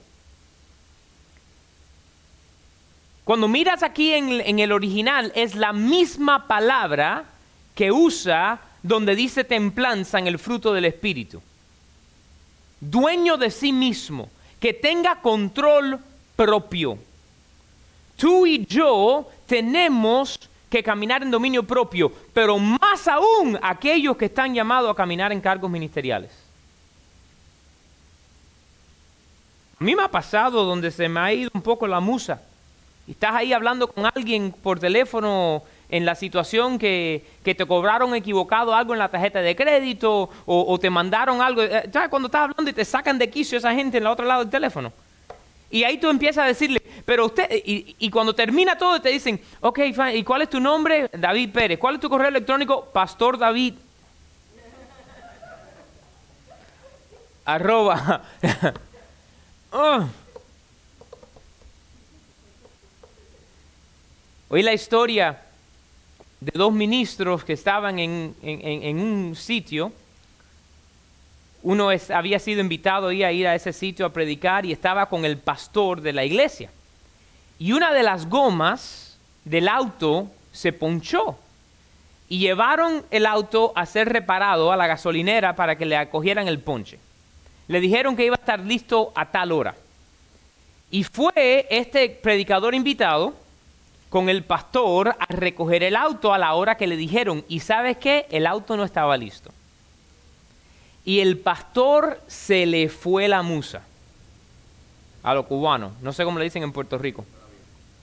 Cuando 3.31 3.47
miras 3.47 3.85
aquí 3.85 4.13
en, 4.13 4.59
el 4.59 4.73
original, 4.73 5.31
es 5.37 5.55
la 5.55 5.73
misma 5.73 6.49
palabra 6.49 7.27
que 7.77 7.93
usa 7.93 8.61
donde 8.83 9.15
dice 9.15 9.45
templanza 9.45 10.19
en 10.19 10.27
el 10.27 10.37
fruto 10.37 10.73
del 10.73 10.87
Espíritu. 10.87 11.41
Dueño 12.81 13.37
de 13.37 13.51
sí 13.51 13.73
mismo, 13.73 14.29
que 14.59 14.73
tenga 14.73 15.21
control 15.21 15.99
propio. 16.35 16.99
Tú 18.17 18.47
y 18.47 18.65
yo 18.67 19.29
tenemos 19.47 20.41
que 20.69 20.83
caminar 20.83 21.23
en 21.23 21.31
dominio 21.31 21.63
propio, 21.63 22.13
pero 22.33 22.59
más 22.59 23.09
aún 23.09 23.59
aquellos 23.63 24.17
que 24.17 24.27
están 24.27 24.55
llamados 24.55 24.91
a 24.91 24.95
caminar 24.95 25.33
en 25.33 25.41
cargos 25.41 25.71
ministeriales. 25.71 26.31
A 29.79 29.85
mí 29.85 29.95
me 29.97 30.03
ha 30.03 30.09
pasado 30.09 30.65
donde 30.65 30.91
se 30.91 31.09
me 31.09 31.21
ha 31.21 31.33
ido 31.33 31.51
un 31.55 31.63
poco 31.63 31.87
la 31.87 32.01
musa 32.01 32.43
Estás 33.11 33.35
ahí 33.35 33.53
hablando 33.53 33.89
con 33.89 34.07
alguien 34.07 34.53
por 34.53 34.79
teléfono 34.79 35.65
en 35.91 36.05
la 36.05 36.15
situación 36.15 36.79
que, 36.79 37.25
te 37.43 37.67
cobraron 37.67 38.15
equivocado 38.15 38.75
algo 38.75 38.93
en 38.93 39.01
la 39.01 39.09
tarjeta 39.09 39.43
de 39.43 39.57
crédito 39.57 40.31
o, 40.47 40.79
te 40.79 40.89
mandaron 40.89 41.43
algo. 41.43 41.63
Eh, 41.63 41.91
¿Sabes? 41.93 42.09
Cuando 42.09 42.27
estás 42.27 42.43
hablando 42.43 42.71
y 42.71 42.73
te 42.73 42.85
sacan 42.85 43.19
de 43.19 43.29
quicio 43.29 43.59
esa 43.59 43.75
gente 43.75 43.99
en 43.99 44.05
el 44.05 44.09
otro 44.09 44.25
lado 44.25 44.41
del 44.41 44.51
teléfono. 44.51 44.93
Y 45.69 45.85
ahí 45.85 45.99
tú 45.99 46.09
empiezas 46.09 46.45
a 46.45 46.49
decirle, 46.49 46.83
pero 47.05 47.27
usted, 47.27 47.49
y, 47.65 48.11
cuando 48.11 48.35
termina 48.35 48.77
todo 48.77 49.01
te 49.01 49.11
dicen, 49.11 49.41
ok, 49.61 49.79
¿y 50.15 50.25
cuál 50.25 50.43
es 50.43 50.51
tu 50.51 50.61
nombre? 50.61 51.09
David 51.13 51.51
Pérez. 51.51 51.79
¿Cuál 51.79 51.97
es 51.97 52.01
tu 52.01 52.09
correo 52.09 52.29
electrónico? 52.29 52.87
Pastor 52.87 53.39
David. 53.39 53.75
Arroba. 57.45 58.23
oh. 59.73 60.05
Oí 64.49 64.63
la 64.63 64.73
historia 64.73 65.50
de 66.41 66.53
dos 66.55 66.73
ministros 66.73 67.45
que 67.45 67.53
estaban 67.53 67.99
en, 67.99 68.35
un 68.43 69.37
sitio. 69.37 69.93
Uno 71.63 71.91
había 72.15 72.39
sido 72.39 72.61
invitado 72.61 73.09
a 73.09 73.15
ir 73.15 73.47
a 73.47 73.55
ese 73.55 73.73
sitio 73.73 74.07
a 74.07 74.13
predicar 74.13 74.65
y 74.65 74.73
estaba 74.73 75.07
con 75.07 75.25
el 75.25 75.37
pastor 75.37 76.01
de 76.01 76.15
la 76.15 76.25
iglesia. 76.25 76.71
Y 77.59 77.73
una 77.73 77.93
de 77.93 78.03
las 78.03 78.27
gomas 78.27 79.19
del 79.45 79.69
auto 79.69 80.29
se 80.53 80.73
ponchó 80.73 81.39
y 82.29 82.39
llevaron 82.39 83.05
el 83.11 83.27
auto 83.27 83.73
a 83.75 83.85
ser 83.85 84.09
reparado 84.09 84.73
a 84.73 84.77
la 84.77 84.87
gasolinera 84.87 85.55
para 85.57 85.77
que 85.77 85.85
le 85.85 85.97
acogieran 85.97 86.49
el 86.49 86.61
ponche. 86.61 86.99
Le 87.69 87.81
dijeron 87.81 88.17
que 88.17 88.25
iba 88.25 88.37
a 88.37 88.41
estar 88.41 88.61
listo 88.61 89.13
a 89.15 89.31
tal 89.31 89.53
hora. 89.53 89.75
Y 90.91 91.05
fue 91.05 91.67
este 91.71 92.09
predicador 92.09 92.75
invitado 92.75 93.35
con 94.11 94.29
el 94.29 94.43
pastor 94.43 95.17
a 95.19 95.27
recoger 95.27 95.85
el 95.85 95.95
auto 95.95 96.35
a 96.35 96.39
la 96.39 96.55
hora 96.55 96.77
que 96.77 96.89
le 96.89 96.97
dijeron. 96.97 97.45
Y 97.49 97.61
sabes 97.61 97.97
qué? 97.97 98.27
El 98.31 98.47
auto 98.47 98.77
no 98.77 98.85
estaba 98.85 99.17
listo. 99.17 99.53
Y 101.05 101.21
el 101.21 101.39
pastor 101.39 102.21
se 102.27 102.67
le 102.67 102.89
fue 102.89 103.29
la 103.29 103.43
musa. 103.43 103.83
A 105.23 105.33
los 105.33 105.47
cubanos. 105.47 105.93
No 106.03 106.13
sé 106.13 106.25
cómo 106.25 106.39
le 106.39 106.45
dicen 106.45 106.65
en 106.65 106.73
Puerto 106.73 106.99
Rico. 106.99 107.25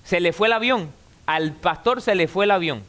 Se 0.03 0.21
le 0.21 0.31
fue 0.31 0.47
el 0.47 0.53
avión. 0.53 0.89
Al 1.25 1.51
pastor 1.51 2.01
se 2.01 2.15
le 2.15 2.29
fue 2.29 2.45
el 2.45 2.51
avión. 2.51 2.83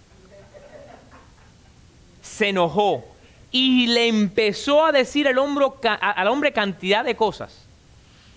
Se 2.23 2.51
enojó. 2.51 3.05
Y 3.51 3.89
le 3.89 4.07
empezó 4.07 4.85
a 4.85 4.93
decir 4.93 5.27
al 5.27 5.39
hombre, 5.39 5.67
al 5.83 6.29
hombre 6.29 6.53
cantidad 6.53 7.05
de 7.05 7.17
cosas. 7.17 7.65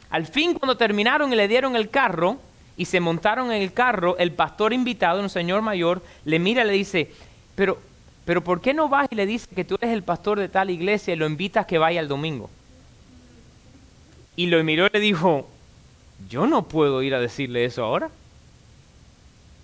Al 0.09 0.25
fin, 0.25 0.55
cuando 0.55 0.75
terminaron 0.75 1.31
y 1.31 1.35
le 1.35 1.47
dieron 1.47 1.75
el 1.75 1.89
carro, 1.89 2.39
y 2.81 2.85
se 2.85 2.99
montaron 2.99 3.51
en 3.51 3.61
el 3.61 3.73
carro, 3.73 4.17
el 4.17 4.31
pastor 4.31 4.73
invitado, 4.73 5.21
un 5.21 5.29
señor 5.29 5.61
mayor, 5.61 6.01
le 6.25 6.39
mira 6.39 6.63
y 6.63 6.67
le 6.67 6.73
dice, 6.73 7.11
pero, 7.53 7.77
pero 8.25 8.43
¿por 8.43 8.59
qué 8.59 8.73
no 8.73 8.89
vas 8.89 9.07
y 9.11 9.13
le 9.13 9.27
dices 9.27 9.47
que 9.55 9.63
tú 9.63 9.75
eres 9.79 9.93
el 9.93 10.01
pastor 10.01 10.39
de 10.39 10.49
tal 10.49 10.71
iglesia 10.71 11.13
y 11.13 11.15
lo 11.15 11.27
invitas 11.27 11.67
que 11.67 11.77
vaya 11.77 11.99
el 11.99 12.07
domingo? 12.07 12.49
Y 14.35 14.47
lo 14.47 14.63
miró 14.63 14.87
y 14.87 14.89
le 14.93 14.99
dijo, 14.99 15.47
yo 16.27 16.47
no 16.47 16.63
puedo 16.63 17.03
ir 17.03 17.13
a 17.13 17.19
decirle 17.19 17.65
eso 17.65 17.83
ahora. 17.83 18.09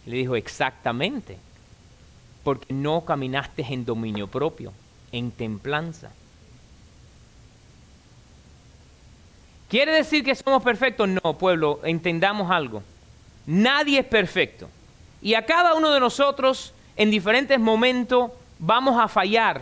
le 0.05 0.15
dijo, 0.15 0.35
exactamente, 0.35 1.39
porque 2.43 2.71
no 2.71 3.03
caminaste 3.03 3.65
en 3.67 3.83
dominio 3.83 4.27
propio, 4.27 4.73
en 5.11 5.31
templanza. 5.31 6.11
¿Quiere 9.69 9.91
decir 9.91 10.23
que 10.23 10.35
somos 10.35 10.61
perfectos? 10.61 11.09
No, 11.09 11.35
pueblo, 11.39 11.79
entendamos 11.83 12.51
algo. 12.51 12.83
Nadie 13.47 13.99
es 13.99 14.05
perfecto. 14.05 14.69
Y 15.21 15.33
a 15.33 15.45
cada 15.45 15.73
uno 15.73 15.91
de 15.91 15.99
nosotros, 15.99 16.73
en 16.95 17.09
diferentes 17.09 17.59
momentos, 17.59 18.31
vamos 18.59 18.99
a 19.01 19.07
fallar. 19.07 19.61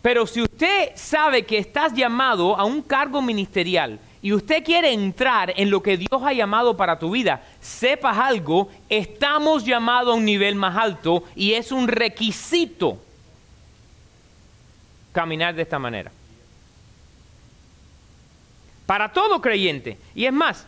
Pero 0.00 0.26
si 0.26 0.40
usted 0.40 0.92
sabe 0.94 1.44
que 1.44 1.58
estás 1.58 1.92
llamado 1.92 2.56
a 2.56 2.64
un 2.64 2.80
cargo 2.80 3.20
ministerial 3.20 3.98
y 4.22 4.32
usted 4.32 4.64
quiere 4.64 4.92
entrar 4.92 5.52
en 5.56 5.70
lo 5.70 5.82
que 5.82 5.96
Dios 5.96 6.22
ha 6.24 6.32
llamado 6.32 6.76
para 6.76 6.98
tu 6.98 7.10
vida, 7.10 7.42
sepas 7.60 8.16
algo, 8.16 8.70
estamos 8.88 9.64
llamados 9.64 10.14
a 10.14 10.16
un 10.16 10.24
nivel 10.24 10.54
más 10.54 10.76
alto 10.76 11.24
y 11.34 11.54
es 11.54 11.72
un 11.72 11.88
requisito 11.88 12.98
caminar 15.12 15.54
de 15.56 15.62
esta 15.62 15.80
manera. 15.80 16.12
Para 18.86 19.12
todo 19.12 19.40
creyente. 19.40 19.98
Y 20.14 20.24
es 20.24 20.32
más, 20.32 20.64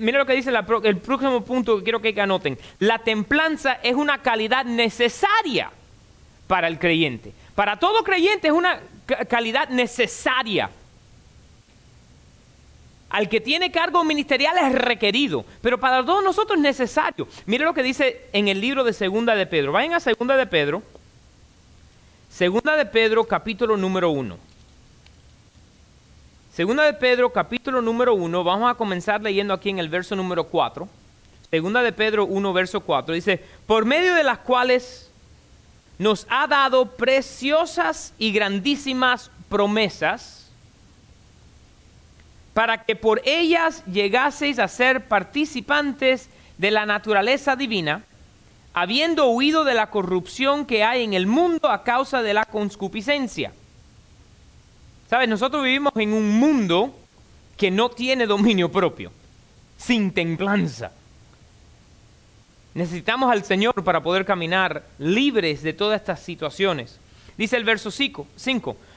mira 0.00 0.18
lo 0.18 0.26
que 0.26 0.34
dice 0.34 0.50
el 0.50 0.96
próximo 0.98 1.44
punto 1.44 1.78
que 1.78 1.84
quiero 1.84 2.00
que 2.00 2.20
anoten. 2.20 2.58
La 2.78 2.98
templanza 2.98 3.78
es 3.82 3.94
una 3.94 4.18
calidad 4.22 4.64
necesaria 4.64 5.70
para 6.46 6.68
el 6.68 6.78
creyente. 6.78 7.32
Para 7.54 7.78
todo 7.78 8.02
creyente 8.02 8.48
es 8.48 8.52
una 8.52 8.80
calidad 9.28 9.68
necesaria. 9.68 10.70
Al 13.10 13.28
que 13.28 13.40
tiene 13.40 13.70
cargo 13.70 14.02
ministerial 14.02 14.56
es 14.58 14.72
requerido, 14.72 15.44
pero 15.62 15.78
para 15.78 16.04
todos 16.04 16.24
nosotros 16.24 16.56
es 16.56 16.62
necesario. 16.62 17.28
Mire 17.46 17.64
lo 17.64 17.72
que 17.72 17.84
dice 17.84 18.26
en 18.32 18.48
el 18.48 18.60
libro 18.60 18.82
de 18.82 18.92
Segunda 18.92 19.36
de 19.36 19.46
Pedro. 19.46 19.70
Vayan 19.70 19.94
a 19.94 20.00
Segunda 20.00 20.36
de 20.36 20.46
Pedro. 20.46 20.82
Segunda 22.28 22.74
de 22.74 22.86
Pedro, 22.86 23.22
capítulo 23.22 23.76
número 23.76 24.10
1. 24.10 24.53
Segunda 26.54 26.84
de 26.84 26.92
Pedro, 26.92 27.32
capítulo 27.32 27.82
número 27.82 28.14
1, 28.14 28.44
vamos 28.44 28.70
a 28.70 28.76
comenzar 28.76 29.20
leyendo 29.20 29.52
aquí 29.52 29.70
en 29.70 29.80
el 29.80 29.88
verso 29.88 30.14
número 30.14 30.44
4. 30.44 30.88
Segunda 31.50 31.82
de 31.82 31.92
Pedro 31.92 32.26
1, 32.26 32.52
verso 32.52 32.80
4, 32.80 33.12
dice, 33.12 33.42
por 33.66 33.84
medio 33.84 34.14
de 34.14 34.22
las 34.22 34.38
cuales 34.38 35.10
nos 35.98 36.28
ha 36.30 36.46
dado 36.46 36.94
preciosas 36.94 38.14
y 38.18 38.30
grandísimas 38.30 39.32
promesas, 39.48 40.48
para 42.52 42.84
que 42.84 42.94
por 42.94 43.20
ellas 43.24 43.84
llegaseis 43.86 44.60
a 44.60 44.68
ser 44.68 45.08
participantes 45.08 46.30
de 46.56 46.70
la 46.70 46.86
naturaleza 46.86 47.56
divina, 47.56 48.04
habiendo 48.74 49.26
huido 49.26 49.64
de 49.64 49.74
la 49.74 49.90
corrupción 49.90 50.66
que 50.66 50.84
hay 50.84 51.02
en 51.02 51.14
el 51.14 51.26
mundo 51.26 51.68
a 51.68 51.82
causa 51.82 52.22
de 52.22 52.32
la 52.32 52.44
concupiscencia 52.44 53.52
¿Sabes? 55.14 55.28
Nosotros 55.28 55.62
vivimos 55.62 55.92
en 55.94 56.12
un 56.12 56.40
mundo 56.40 56.92
que 57.56 57.70
no 57.70 57.88
tiene 57.88 58.26
dominio 58.26 58.72
propio, 58.72 59.12
sin 59.78 60.10
templanza. 60.10 60.90
Necesitamos 62.74 63.30
al 63.30 63.44
Señor 63.44 63.84
para 63.84 64.02
poder 64.02 64.24
caminar 64.24 64.82
libres 64.98 65.62
de 65.62 65.72
todas 65.72 66.00
estas 66.00 66.18
situaciones. 66.18 66.98
Dice 67.38 67.56
el 67.56 67.62
verso 67.62 67.92
5, 67.92 68.26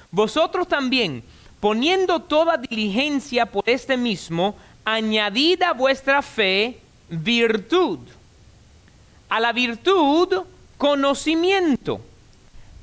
vosotros 0.10 0.67
también, 0.67 1.21
poniendo 1.60 2.19
toda 2.23 2.58
diligencia 2.58 3.45
por 3.45 3.69
este 3.69 3.95
mismo, 3.95 4.56
añadid 4.86 5.62
a 5.62 5.73
vuestra 5.73 6.23
fe 6.23 6.80
virtud. 7.10 7.99
A 9.30 9.39
la 9.39 9.53
virtud, 9.53 10.45
conocimiento. 10.80 12.01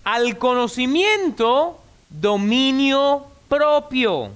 Al 0.05 0.39
conocimiento, 0.39 1.81
dominio 2.21 3.27
propio. 3.49 4.31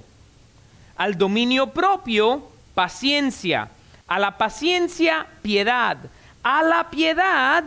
Al 0.95 1.17
dominio 1.17 1.67
propio, 1.67 2.43
paciencia. 2.73 3.69
A 4.07 4.19
la 4.19 4.37
paciencia, 4.37 5.27
piedad. 5.41 5.97
A 6.43 6.63
la 6.63 6.89
piedad, 6.89 7.63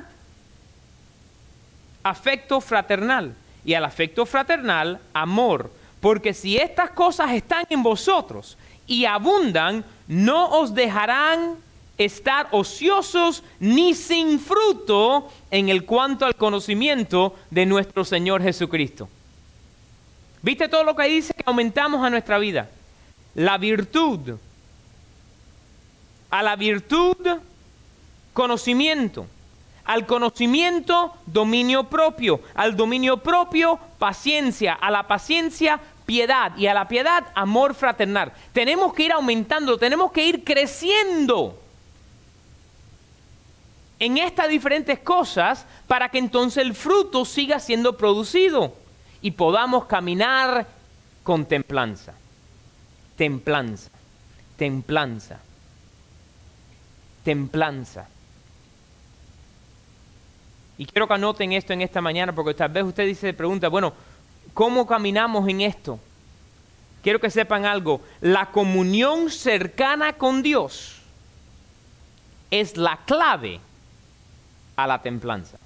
afecto 2.02 2.60
fraternal. 2.60 3.34
Y 3.64 3.74
al 3.74 3.84
afecto 3.84 4.26
fraternal, 4.26 5.00
amor. 5.12 5.70
Porque 6.00 6.34
si 6.34 6.56
estas 6.56 6.90
cosas 6.90 7.30
están 7.32 7.64
en 7.70 7.82
vosotros 7.82 8.58
y 8.86 9.04
abundan, 9.04 9.84
no 10.08 10.48
os 10.58 10.74
dejarán 10.74 11.56
estar 11.96 12.48
ociosos 12.50 13.44
ni 13.60 13.94
sin 13.94 14.40
fruto 14.40 15.30
en 15.50 15.68
el 15.68 15.84
cuanto 15.84 16.26
al 16.26 16.34
conocimiento 16.34 17.36
de 17.50 17.66
nuestro 17.66 18.04
Señor 18.04 18.42
Jesucristo. 18.42 19.08
¿Viste 20.42 20.68
todo 20.68 20.82
lo 20.82 20.96
que 20.96 21.04
dice 21.04 21.32
que 21.32 21.44
aumentamos 21.46 22.04
a 22.04 22.10
nuestra 22.10 22.38
vida? 22.38 22.68
La 23.34 23.58
virtud. 23.58 24.36
A 26.30 26.42
la 26.42 26.56
virtud, 26.56 27.16
conocimiento. 28.32 29.26
Al 29.84 30.04
conocimiento, 30.04 31.14
dominio 31.26 31.84
propio. 31.84 32.40
Al 32.54 32.76
dominio 32.76 33.18
propio, 33.18 33.78
paciencia. 33.98 34.74
A 34.74 34.90
la 34.90 35.06
paciencia, 35.06 35.80
piedad. 36.06 36.56
Y 36.56 36.66
a 36.66 36.74
la 36.74 36.88
piedad, 36.88 37.24
amor 37.36 37.74
fraternal. 37.74 38.32
Tenemos 38.52 38.92
que 38.94 39.04
ir 39.04 39.12
aumentando, 39.12 39.78
tenemos 39.78 40.10
que 40.10 40.26
ir 40.26 40.42
creciendo 40.42 41.56
en 44.00 44.18
estas 44.18 44.48
diferentes 44.48 44.98
cosas 44.98 45.64
para 45.86 46.08
que 46.08 46.18
entonces 46.18 46.64
el 46.64 46.74
fruto 46.74 47.24
siga 47.24 47.60
siendo 47.60 47.96
producido 47.96 48.81
y 49.22 49.30
podamos 49.30 49.86
caminar 49.86 50.66
con 51.22 51.46
templanza. 51.46 52.12
Templanza, 53.16 53.90
templanza. 54.56 55.40
templanza. 57.24 58.08
Y 60.76 60.86
quiero 60.86 61.06
que 61.06 61.14
anoten 61.14 61.52
esto 61.52 61.72
en 61.72 61.82
esta 61.82 62.00
mañana 62.00 62.32
porque 62.32 62.54
tal 62.54 62.70
vez 62.70 62.84
usted 62.84 63.06
dice, 63.06 63.32
pregunta, 63.32 63.68
bueno, 63.68 63.92
¿cómo 64.52 64.86
caminamos 64.86 65.48
en 65.48 65.60
esto? 65.60 66.00
Quiero 67.02 67.20
que 67.20 67.30
sepan 67.30 67.64
algo, 67.64 68.00
la 68.20 68.46
comunión 68.46 69.30
cercana 69.30 70.14
con 70.14 70.42
Dios 70.42 71.00
es 72.50 72.76
la 72.76 72.98
clave 73.06 73.60
a 74.76 74.86
la 74.86 75.00
templanza. 75.00 75.58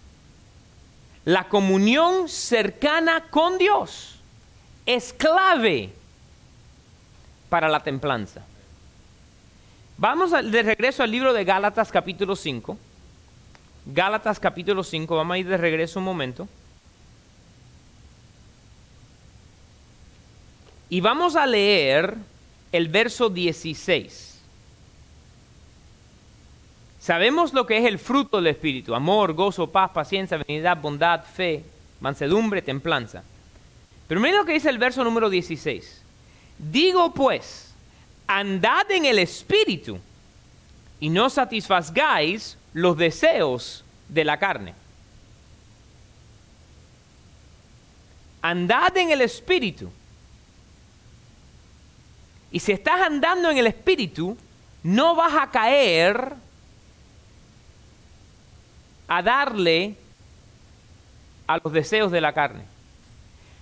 La 1.27 1.49
comunión 1.49 2.29
cercana 2.29 3.25
con 3.31 3.59
Dios 3.59 4.15
es 4.87 5.13
clave 5.13 5.91
para 7.49 7.69
la 7.69 7.83
templanza. 7.83 8.43
Vamos 9.99 10.31
de 10.31 10.63
regreso 10.63 11.03
al 11.03 11.11
libro 11.11 11.33
de 11.33 11.45
Gálatas 11.45 11.91
capítulo 11.91 12.37
5. 12.37 12.79
Gálatas 13.87 14.39
capítulo 14.39 14.85
5, 14.85 15.17
vamos 15.17 15.35
a 15.35 15.39
ir 15.39 15.49
de 15.49 15.57
regreso 15.57 15.99
un 15.99 16.05
momento. 16.05 16.47
Y 20.89 21.01
vamos 21.01 21.35
a 21.35 21.45
leer 21.45 22.15
el 22.71 22.87
verso 22.87 23.29
16. 23.31 24.26
Sabemos 27.07 27.53
lo 27.55 27.67
que 27.67 27.79
es 27.79 27.85
el 27.85 28.01
fruto 28.01 28.39
del 28.39 28.49
Espíritu, 28.49 28.93
amor, 28.93 29.33
gozo, 29.33 29.71
paz, 29.71 29.93
paciencia, 29.93 30.39
benignidad, 30.39 30.77
bondad, 30.77 31.23
fe, 31.23 31.63
mansedumbre, 32.01 32.63
templanza. 32.63 33.23
Pero 34.09 34.21
miren 34.21 34.39
lo 34.39 34.45
que 34.45 34.55
dice 34.55 34.71
el 34.71 34.79
verso 34.79 35.05
número 35.05 35.31
16. 35.31 36.03
Digo 36.59 37.15
pues, 37.15 37.73
andad 38.27 38.91
en 38.91 39.05
el 39.05 39.21
Espíritu 39.21 40.01
y 40.99 41.09
no 41.09 41.31
satisfagáis 41.31 42.59
los 42.73 42.97
deseos 42.97 43.85
de 44.09 44.25
la 44.25 44.37
carne. 44.41 44.75
Andad 48.43 48.97
en 48.97 49.13
el 49.13 49.21
Espíritu. 49.21 49.93
Y 52.51 52.59
si 52.59 52.73
estás 52.73 53.01
andando 53.01 53.49
en 53.49 53.59
el 53.59 53.69
Espíritu, 53.69 54.37
no 54.83 55.15
vas 55.15 55.35
a 55.41 55.53
caer 55.53 56.45
a 59.09 59.23
darle 59.23 59.97
a 61.47 61.59
los 61.63 61.73
deseos 61.73 62.11
de 62.11 62.21
la 62.21 62.33
carne. 62.33 62.65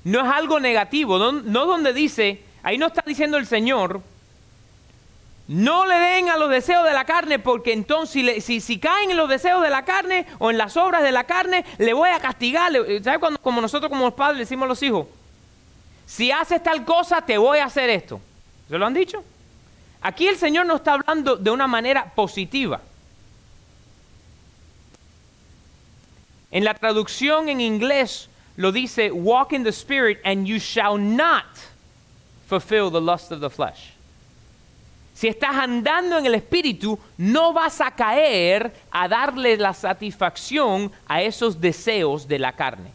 No 0.05 0.21
es 0.21 0.33
algo 0.33 0.61
negativo, 0.61 1.19
no, 1.19 1.33
no 1.33 1.67
donde 1.67 1.93
dice, 1.93 2.43
ahí 2.63 2.79
no 2.79 2.87
está 2.87 3.03
diciendo 3.07 3.37
el 3.37 3.47
Señor, 3.47 4.03
no 5.47 5.85
le 5.85 5.99
den 5.99 6.31
a 6.31 6.39
los 6.39 6.49
deseos 6.49 6.85
de 6.85 6.93
la 6.93 7.05
carne, 7.05 7.39
porque 7.39 7.73
entonces 7.73 8.43
si, 8.45 8.61
si, 8.61 8.79
caen 8.79 9.11
en 9.11 9.17
los 9.17 9.29
deseos 9.29 9.63
de 9.63 9.71
la 9.71 9.85
carne 9.85 10.27
o 10.39 10.51
en 10.51 10.57
las 10.57 10.77
obras 10.77 11.03
de 11.03 11.13
la 11.13 11.25
carne, 11.25 11.65
le 11.79 11.93
voy 11.93 12.09
a 12.09 12.19
castigar. 12.19 12.73
¿Sabes 13.03 13.19
cuando 13.19 13.41
como 13.41 13.61
nosotros 13.61 13.91
como 13.91 14.15
padres 14.15 14.39
decimos 14.39 14.65
a 14.65 14.69
los 14.69 14.83
hijos? 14.83 15.07
Si 16.07 16.31
haces 16.31 16.63
tal 16.63 16.85
cosa, 16.85 17.23
te 17.23 17.37
voy 17.37 17.59
a 17.59 17.67
hacer 17.67 17.91
esto. 17.91 18.21
¿Se 18.69 18.79
lo 18.79 18.87
han 18.87 18.95
dicho? 18.95 19.23
Aquí 20.01 20.27
el 20.27 20.37
Señor 20.37 20.67
no 20.67 20.77
está 20.77 20.95
hablando 20.95 21.37
de 21.37 21.51
una 21.51 21.67
manera 21.67 22.07
positiva. 22.15 22.81
En 26.55 26.63
la 26.63 26.75
traducción 26.75 27.49
en 27.49 27.61
inglés 27.61 28.29
lo 28.57 28.71
dice, 28.71 29.11
walk 29.11 29.53
in 29.53 29.65
the 29.65 29.73
spirit 29.73 30.21
and 30.25 30.47
you 30.47 30.61
shall 30.61 30.97
not 30.97 31.47
fulfill 32.47 32.93
the 32.93 33.01
lust 33.01 33.33
of 33.33 33.41
the 33.41 33.51
flesh. 33.51 33.93
Si 35.15 35.27
estás 35.27 35.57
andando 35.57 36.17
en 36.17 36.27
el 36.27 36.35
Espíritu, 36.37 36.97
no 37.19 37.53
vas 37.53 37.81
a 37.81 37.91
caer 37.91 38.73
a 38.93 39.09
darle 39.09 39.57
la 39.57 39.75
satisfacción 39.75 40.93
a 41.09 41.23
esos 41.23 41.61
deseos 41.61 42.29
de 42.29 42.39
la 42.39 42.53
carne. 42.53 42.91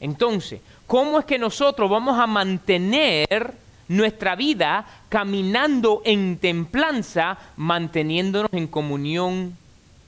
Entonces, 0.00 0.60
¿cómo 0.88 1.20
es 1.20 1.24
que 1.24 1.38
nosotros 1.38 1.88
vamos 1.88 2.18
a 2.18 2.26
mantener 2.26 3.54
nuestra 3.86 4.34
vida 4.34 4.84
caminando 5.08 6.02
en 6.04 6.36
templanza, 6.38 7.38
manteniéndonos 7.56 8.52
en 8.52 8.66
comunión 8.66 9.56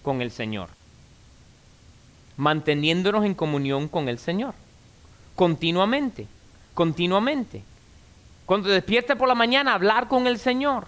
con 0.02 0.20
el 0.22 0.32
Señor? 0.32 0.77
Manteniéndonos 2.38 3.26
en 3.26 3.34
comunión 3.34 3.88
con 3.88 4.08
el 4.08 4.18
Señor. 4.18 4.54
Continuamente, 5.36 6.26
continuamente. 6.72 7.62
Cuando 8.46 8.70
despierta 8.70 9.16
por 9.16 9.28
la 9.28 9.34
mañana, 9.34 9.74
hablar 9.74 10.08
con 10.08 10.26
el 10.26 10.38
Señor 10.38 10.86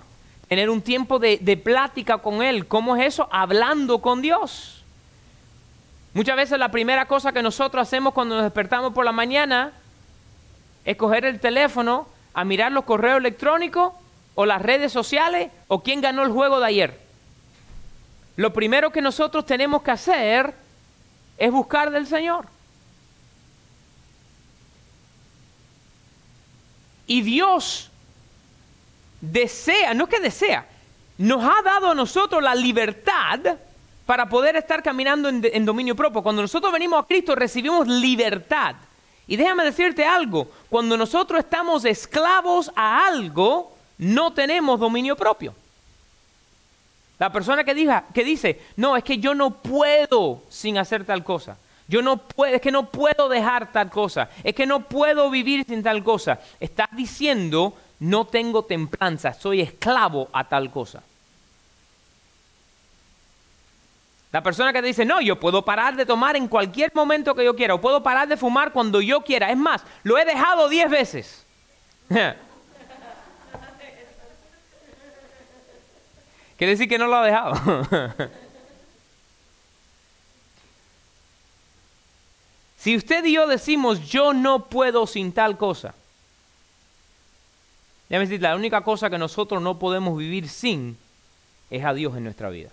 tener 0.50 0.68
un 0.68 0.82
tiempo 0.82 1.20
de, 1.20 1.60
plática 1.62 2.18
con 2.18 2.42
Él. 2.42 2.66
¿Cómo 2.66 2.96
es 2.96 3.06
eso? 3.06 3.28
Hablando 3.30 4.00
con 4.00 4.20
Dios. 4.20 4.82
Muchas 6.12 6.34
veces 6.34 6.58
la 6.58 6.72
primera 6.72 7.06
cosa 7.06 7.30
que 7.30 7.40
nosotros 7.40 7.86
hacemos 7.86 8.12
cuando 8.12 8.34
nos 8.34 8.42
despertamos 8.42 8.92
por 8.92 9.04
la 9.04 9.12
mañana 9.12 9.70
es 10.84 10.96
coger 10.96 11.24
el 11.24 11.38
teléfono 11.38 12.08
a 12.34 12.44
mirar 12.44 12.72
los 12.72 12.82
correos 12.82 13.18
electrónicos 13.18 13.92
o 14.34 14.44
las 14.44 14.60
redes 14.60 14.90
sociales 14.90 15.52
o 15.68 15.84
quién 15.84 16.00
ganó 16.00 16.24
el 16.24 16.32
juego 16.32 16.58
de 16.58 16.66
ayer. 16.66 17.00
Lo 18.34 18.52
primero 18.52 18.90
que 18.90 19.02
nosotros 19.02 19.46
tenemos 19.46 19.82
que 19.82 19.92
hacer 19.92 20.52
es 21.40 21.50
buscar 21.50 21.90
del 21.90 22.06
Señor. 22.06 22.46
Y 27.06 27.22
Dios 27.22 27.90
desea, 29.22 29.94
no 29.94 30.06
que 30.06 30.20
desea, 30.20 30.68
nos 31.16 31.42
ha 31.42 31.62
dado 31.62 31.90
a 31.90 31.94
nosotros 31.94 32.42
la 32.42 32.54
libertad 32.54 33.40
para 34.04 34.28
poder 34.28 34.54
estar 34.56 34.82
caminando 34.82 35.30
en, 35.30 35.64
dominio 35.64 35.96
propio. 35.96 36.22
Cuando 36.22 36.42
nosotros 36.42 36.70
venimos 36.72 37.02
a 37.02 37.06
Cristo 37.06 37.34
recibimos 37.34 37.88
libertad. 37.88 38.76
Y 39.26 39.36
déjame 39.36 39.64
decirte 39.64 40.04
algo, 40.04 40.50
cuando 40.68 40.96
nosotros 40.96 41.40
estamos 41.40 41.84
esclavos 41.86 42.70
a 42.76 43.06
algo, 43.06 43.74
no 43.96 44.32
tenemos 44.34 44.78
dominio 44.78 45.16
propio. 45.16 45.54
La 47.20 47.30
persona 47.30 47.64
que, 47.64 47.74
diga, 47.74 48.06
que 48.14 48.24
dice, 48.24 48.62
no, 48.76 48.96
es 48.96 49.04
que 49.04 49.18
yo 49.18 49.34
no 49.34 49.50
puedo 49.50 50.42
sin 50.48 50.78
hacer 50.78 51.04
tal 51.04 51.22
cosa. 51.22 51.58
Yo 51.86 52.00
no 52.00 52.16
puedo, 52.16 52.54
es 52.54 52.62
que 52.62 52.72
no 52.72 52.90
puedo 52.90 53.28
dejar 53.28 53.70
tal 53.72 53.90
cosa. 53.90 54.30
Es 54.42 54.54
que 54.54 54.64
no 54.64 54.80
puedo 54.80 55.28
vivir 55.28 55.66
sin 55.68 55.82
tal 55.82 56.02
cosa. 56.02 56.40
Estás 56.58 56.88
diciendo 56.92 57.74
no 57.98 58.24
tengo 58.26 58.64
templanza, 58.64 59.34
soy 59.34 59.60
esclavo 59.60 60.30
a 60.32 60.48
tal 60.48 60.70
cosa. 60.70 61.02
La 64.32 64.42
persona 64.42 64.72
que 64.72 64.80
te 64.80 64.86
dice, 64.86 65.04
no, 65.04 65.20
yo 65.20 65.38
puedo 65.38 65.62
parar 65.62 65.96
de 65.96 66.06
tomar 66.06 66.36
en 66.36 66.48
cualquier 66.48 66.90
momento 66.94 67.34
que 67.34 67.44
yo 67.44 67.54
quiera, 67.54 67.74
o 67.74 67.80
puedo 67.82 68.02
parar 68.02 68.28
de 68.28 68.38
fumar 68.38 68.72
cuando 68.72 69.02
yo 69.02 69.20
quiera. 69.20 69.50
Es 69.50 69.58
más, 69.58 69.84
lo 70.04 70.16
he 70.16 70.24
dejado 70.24 70.70
diez 70.70 70.88
veces. 70.88 71.44
Quiere 76.60 76.72
decir 76.72 76.90
que 76.90 76.98
no 76.98 77.06
lo 77.06 77.16
ha 77.16 77.24
dejado. 77.24 77.54
si 82.76 82.94
usted 82.94 83.24
y 83.24 83.32
yo 83.32 83.46
decimos, 83.46 84.06
yo 84.06 84.34
no 84.34 84.66
puedo 84.66 85.06
sin 85.06 85.32
tal 85.32 85.56
cosa, 85.56 85.94
Déjame 88.10 88.26
decir, 88.26 88.42
la 88.42 88.56
única 88.56 88.82
cosa 88.82 89.08
que 89.08 89.16
nosotros 89.16 89.62
no 89.62 89.78
podemos 89.78 90.18
vivir 90.18 90.50
sin 90.50 90.98
es 91.70 91.82
a 91.82 91.94
Dios 91.94 92.14
en 92.14 92.24
nuestra 92.24 92.50
vida. 92.50 92.68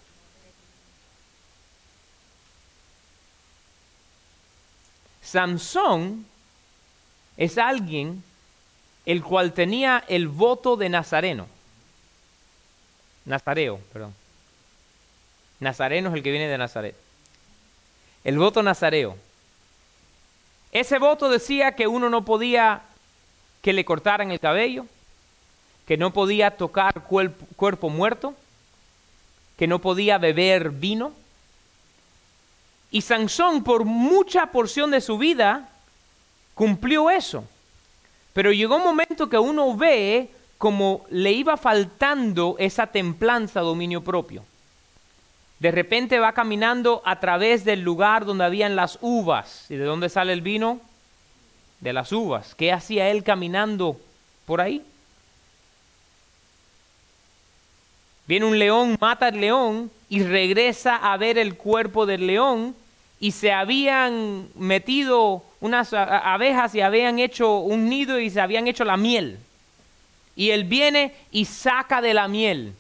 Samson 5.22 6.26
es 7.38 7.58
alguien 7.58 8.22
el 9.06 9.24
cual 9.24 9.54
tenía 9.54 10.04
el 10.10 10.28
voto 10.28 10.76
de 10.76 10.90
Nazareno. 10.90 11.57
Nazareo, 13.28 13.80
perdón. 13.92 14.16
Nazareno 15.60 16.10
es 16.10 16.16
el 16.16 16.24
que 16.24 16.32
viene 16.32 16.48
de 16.48 16.58
Nazaret. 16.58 16.96
El 18.24 18.38
voto 18.40 18.64
nazareo. 18.64 19.18
Ese 20.72 20.98
voto 20.98 21.30
decía 21.30 21.74
que 21.76 21.88
uno 21.88 22.10
no 22.10 22.26
podía 22.26 22.82
que 23.62 23.74
le 23.74 23.86
cortaran 23.86 24.32
el 24.32 24.40
cabello, 24.40 24.86
que 25.88 25.98
no 25.98 26.14
podía 26.14 26.52
tocar 26.52 27.04
cuerpo, 27.04 27.90
muerto, 27.90 28.34
que 29.58 29.68
no 29.68 29.80
podía 29.80 30.18
beber 30.18 30.70
vino. 30.70 31.12
Y 32.92 33.02
Sansón 33.02 33.64
por 33.64 33.84
mucha 33.84 34.48
porción 34.48 34.92
de 34.92 35.02
su 35.02 35.18
vida 35.18 35.70
cumplió 36.54 37.10
eso. 37.10 37.44
Pero 38.34 38.54
llegó 38.54 38.78
un 38.78 38.84
momento 38.84 39.30
que 39.30 39.38
uno 39.38 39.76
ve 39.76 40.30
como 40.58 41.06
le 41.10 41.32
iba 41.32 41.58
faltando 41.58 42.56
esa 42.60 42.88
templanza, 42.88 43.62
dominio 43.62 44.04
propio. 44.04 44.44
De 45.60 45.72
repente 45.72 46.20
va 46.20 46.34
caminando 46.34 47.02
a 47.06 47.20
través 47.20 47.66
del 47.66 47.82
lugar 47.82 48.26
donde 48.26 48.46
habían 48.46 48.76
las 48.76 49.00
uvas. 49.02 49.66
¿Y 49.70 49.76
de 49.76 49.86
dónde 49.86 50.10
sale 50.10 50.34
el 50.34 50.42
vino? 50.42 50.80
De 51.80 51.94
las 51.94 52.12
uvas. 52.12 52.54
¿Qué 52.56 52.72
hacía 52.72 53.10
él 53.10 53.24
caminando 53.24 54.00
por 54.46 54.62
ahí? 54.62 54.84
Viene 58.28 58.46
un 58.46 58.60
león, 58.60 58.98
mata 59.00 59.28
al 59.28 59.40
león 59.40 59.90
y 60.10 60.22
regresa 60.24 60.96
a 60.96 61.18
ver 61.18 61.38
el 61.38 61.56
cuerpo 61.56 62.06
del 62.06 62.28
león 62.28 62.76
y 63.20 63.32
se 63.32 63.52
habían 63.52 64.50
metido 64.56 65.44
unas 65.60 65.94
abejas 65.94 66.76
y 66.76 66.82
habían 66.82 67.20
hecho 67.20 67.58
un 67.60 67.90
nido 67.90 68.20
y 68.20 68.30
se 68.30 68.42
habían 68.42 68.68
hecho 68.68 68.84
la 68.84 68.98
miel. 68.98 69.40
Y 70.38 70.52
él 70.52 70.64
viene 70.64 71.14
y 71.32 71.46
saca 71.46 72.00
de 72.00 72.14
la 72.14 72.30
miel. 72.30 72.74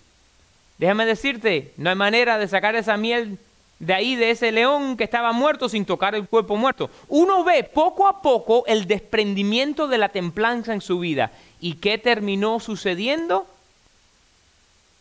Déjame 0.78 1.06
decirte, 1.06 1.74
no 1.76 1.89
hay 1.89 1.96
manera 1.96 2.38
de 2.38 2.48
sacar 2.48 2.76
esa 2.76 2.96
miel 2.96 3.39
de 3.80 3.93
ahí, 3.93 4.15
de 4.15 4.30
ese 4.30 4.52
león 4.52 4.96
que 4.96 5.04
estaba 5.04 5.34
muerto 5.34 5.67
sin 5.67 5.84
tocar 5.84 6.13
el 6.13 6.28
cuerpo 6.28 6.56
muerto. 6.56 6.89
Uno 7.08 7.43
ve 7.43 7.63
poco 7.63 8.08
a 8.08 8.22
poco 8.22 8.63
el 8.67 8.86
desprendimiento 8.88 9.88
de 9.88 9.98
la 9.98 10.10
templanza 10.10 10.72
en 10.74 10.82
su 10.82 11.00
vida. 11.00 11.32
¿Y 11.60 11.74
qué 11.74 11.98
terminó 11.98 12.60
sucediendo? 12.60 13.48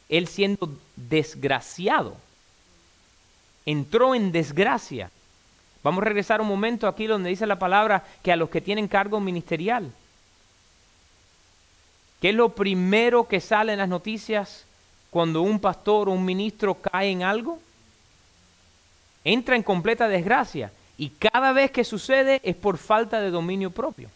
Él 0.08 0.26
siendo 0.26 0.70
desgraciado. 0.96 2.16
Entró 3.66 4.14
en 4.14 4.32
desgracia. 4.32 5.10
Vamos 5.82 6.00
a 6.02 6.06
regresar 6.06 6.40
un 6.40 6.48
momento 6.48 6.88
aquí 6.88 7.06
donde 7.06 7.28
dice 7.28 7.46
la 7.46 7.58
palabra 7.58 8.02
que 8.22 8.32
a 8.32 8.36
los 8.36 8.48
que 8.48 8.62
tienen 8.62 8.88
cargo 8.88 9.20
ministerial. 9.20 9.92
¿Qué 12.20 12.30
es 12.30 12.34
lo 12.34 12.50
primero 12.50 13.28
que 13.28 13.40
sale 13.40 13.72
en 13.72 13.78
las 13.78 13.88
noticias 13.88 14.64
cuando 15.10 15.42
un 15.42 15.60
pastor 15.60 16.08
o 16.08 16.12
un 16.12 16.24
ministro 16.24 16.74
cae 16.74 17.10
en 17.10 17.22
algo? 17.22 17.60
Entra 19.24 19.56
en 19.56 19.62
completa 19.62 20.08
desgracia 20.08 20.72
y 20.96 21.10
cada 21.10 21.52
vez 21.52 21.70
que 21.70 21.84
sucede 21.84 22.40
es 22.42 22.56
por 22.56 22.78
falta 22.78 23.20
de 23.20 23.30
dominio 23.30 23.70
propio. 23.70 24.08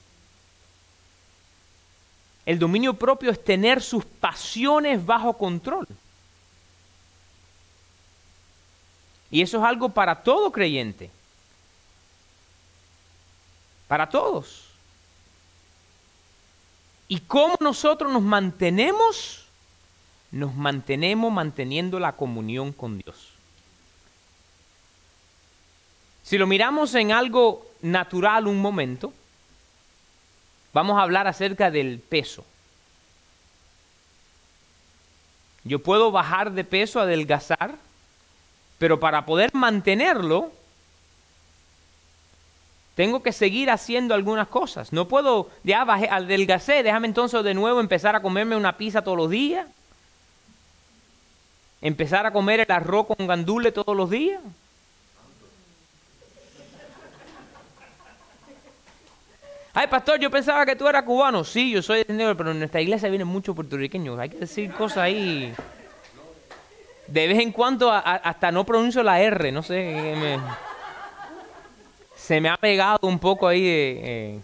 El 2.46 2.58
dominio 2.58 2.94
propio 2.94 3.30
es 3.30 3.44
tener 3.44 3.82
sus 3.82 4.04
pasiones 4.04 5.04
bajo 5.04 5.34
control. 5.34 5.86
Y 9.30 9.42
eso 9.42 9.58
es 9.58 9.64
algo 9.64 9.90
para 9.90 10.22
todo 10.22 10.50
creyente 10.50 11.10
para 13.90 14.08
todos. 14.08 14.69
¿Y 17.10 17.18
cómo 17.18 17.56
nosotros 17.58 18.12
nos 18.12 18.22
mantenemos? 18.22 19.44
Nos 20.30 20.54
mantenemos 20.54 21.32
manteniendo 21.32 21.98
la 21.98 22.12
comunión 22.12 22.72
con 22.72 22.98
Dios. 22.98 23.30
Si 26.22 26.38
lo 26.38 26.46
miramos 26.46 26.94
en 26.94 27.10
algo 27.10 27.66
natural 27.82 28.46
un 28.46 28.62
momento, 28.62 29.12
vamos 30.72 31.00
a 31.00 31.02
hablar 31.02 31.26
acerca 31.26 31.72
del 31.72 31.98
peso. 31.98 32.44
Yo 35.64 35.80
puedo 35.80 36.12
bajar 36.12 36.52
de 36.52 36.62
peso, 36.62 37.00
adelgazar, 37.00 37.74
pero 38.78 39.00
para 39.00 39.26
poder 39.26 39.52
mantenerlo, 39.52 40.52
tengo 43.00 43.22
que 43.22 43.32
seguir 43.32 43.70
haciendo 43.70 44.14
algunas 44.14 44.46
cosas. 44.48 44.92
No 44.92 45.08
puedo, 45.08 45.48
ya 45.64 45.86
bajé, 45.86 46.10
adelgacé, 46.10 46.82
déjame 46.82 47.06
entonces 47.06 47.42
de 47.42 47.54
nuevo 47.54 47.80
empezar 47.80 48.14
a 48.14 48.20
comerme 48.20 48.56
una 48.56 48.76
pizza 48.76 49.00
todos 49.00 49.16
los 49.16 49.30
días. 49.30 49.66
Empezar 51.80 52.26
a 52.26 52.30
comer 52.30 52.60
el 52.60 52.70
arroz 52.70 53.06
con 53.06 53.26
gandule 53.26 53.72
todos 53.72 53.96
los 53.96 54.10
días. 54.10 54.42
Ay, 59.72 59.86
pastor, 59.86 60.20
yo 60.20 60.30
pensaba 60.30 60.66
que 60.66 60.76
tú 60.76 60.86
eras 60.86 61.04
cubano. 61.04 61.42
Sí, 61.42 61.70
yo 61.70 61.80
soy 61.80 62.04
de 62.04 62.34
pero 62.34 62.50
en 62.50 62.58
nuestra 62.58 62.82
iglesia 62.82 63.08
vienen 63.08 63.28
muchos 63.28 63.56
puertorriqueños. 63.56 64.18
Hay 64.18 64.28
que 64.28 64.40
decir 64.40 64.72
cosas 64.72 64.98
ahí. 64.98 65.54
De 67.06 67.26
vez 67.26 67.38
en 67.38 67.50
cuando 67.50 67.90
hasta 67.90 68.52
no 68.52 68.66
pronuncio 68.66 69.02
la 69.02 69.22
R, 69.22 69.52
no 69.52 69.62
sé. 69.62 69.74
Me 70.20 70.38
se 72.30 72.40
me 72.40 72.48
ha 72.48 72.56
pegado 72.56 73.08
un 73.08 73.18
poco 73.18 73.48
ahí 73.48 73.60
de... 73.60 74.40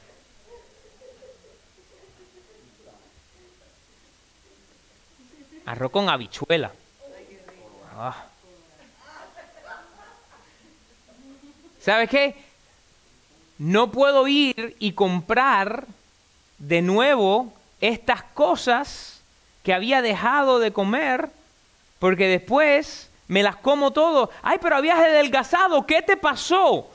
arroz 5.65 5.93
con 5.93 6.09
habichuela. 6.09 6.73
Ah. 7.97 8.25
¿Sabes 11.81 12.11
qué? 12.11 12.35
No 13.57 13.93
puedo 13.93 14.27
ir 14.27 14.75
y 14.81 14.91
comprar 14.91 15.87
de 16.59 16.83
nuevo 16.83 17.53
estas 17.81 18.25
cosas 18.25 19.21
que 19.63 19.73
había 19.73 20.03
dejado 20.03 20.59
de 20.59 20.73
comer 20.73 21.31
porque 22.01 22.27
después 22.27 23.11
me 23.29 23.45
las 23.45 23.55
como 23.55 23.93
todo. 23.93 24.33
Ay, 24.43 24.59
pero 24.61 24.75
habías 24.75 24.99
adelgazado, 24.99 25.87
¿qué 25.87 26.03
te 26.03 26.17
pasó? 26.17 26.91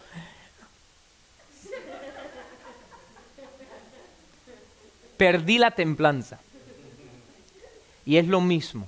Perdí 5.21 5.59
la 5.59 5.69
templanza. 5.69 6.39
Y 8.07 8.17
es 8.17 8.25
lo 8.25 8.41
mismo. 8.41 8.87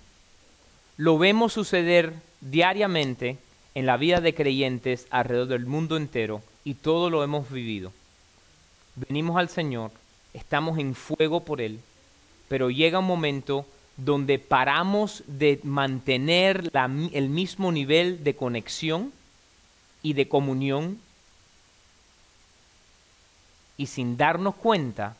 Lo 0.97 1.19
vemos 1.19 1.53
suceder 1.53 2.11
diariamente 2.41 3.37
en 3.75 3.85
la 3.85 3.97
vida 3.97 4.19
de 4.19 4.33
creyentes 4.33 5.05
alrededor 5.11 5.49
del 5.49 5.67
mundo 5.67 5.95
entero 5.95 6.41
y 6.63 6.73
todo 6.73 7.11
lo 7.11 7.23
hemos 7.23 7.51
vivido. 7.51 7.93
Venimos 8.95 9.37
al 9.37 9.47
Señor, 9.47 9.91
estamos 10.33 10.79
en 10.79 10.95
fuego 10.95 11.41
por 11.41 11.61
Él, 11.61 11.79
pero 12.47 12.71
llega 12.71 12.97
un 12.97 13.05
momento 13.05 13.67
donde 13.95 14.39
paramos 14.39 15.21
de 15.27 15.59
mantener 15.61 16.71
el 17.13 17.29
mismo 17.29 17.71
nivel 17.71 18.23
de 18.23 18.35
conexión 18.35 19.13
y 20.01 20.13
de 20.13 20.27
comunión 20.27 20.97
y 23.77 23.85
sin 23.85 24.17
darnos 24.17 24.55
cuenta 24.55 25.15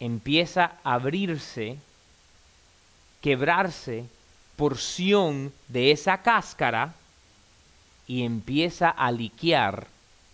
empieza 0.00 0.76
a 0.84 0.94
abrirse, 0.94 1.78
quebrarse 3.20 4.04
porción 4.56 5.52
de 5.68 5.90
esa 5.90 6.22
cáscara 6.22 6.94
y 8.06 8.24
empieza 8.24 8.88
a 8.88 9.10
liquear 9.12 9.86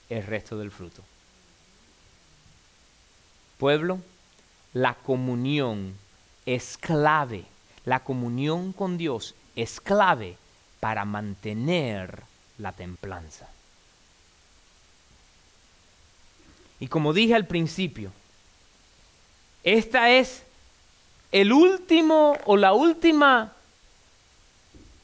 el 0.08 0.24
resto 0.24 0.58
del 0.58 0.70
fruto. 0.70 1.02
Pueblo, 3.58 4.00
la 4.72 4.94
comunión 4.94 5.94
es 6.46 6.76
clave, 6.76 7.44
la 7.84 8.00
comunión 8.00 8.72
con 8.72 8.98
Dios 8.98 9.34
es 9.56 9.80
clave 9.80 10.36
para 10.80 11.04
mantener 11.04 12.22
la 12.58 12.72
templanza. 12.72 13.48
Y 16.80 16.88
como 16.88 17.12
dije 17.12 17.34
al 17.34 17.46
principio, 17.46 18.12
esta 19.64 20.10
es 20.10 20.42
el 21.30 21.52
último 21.52 22.36
o 22.44 22.56
la 22.56 22.72
última 22.72 23.52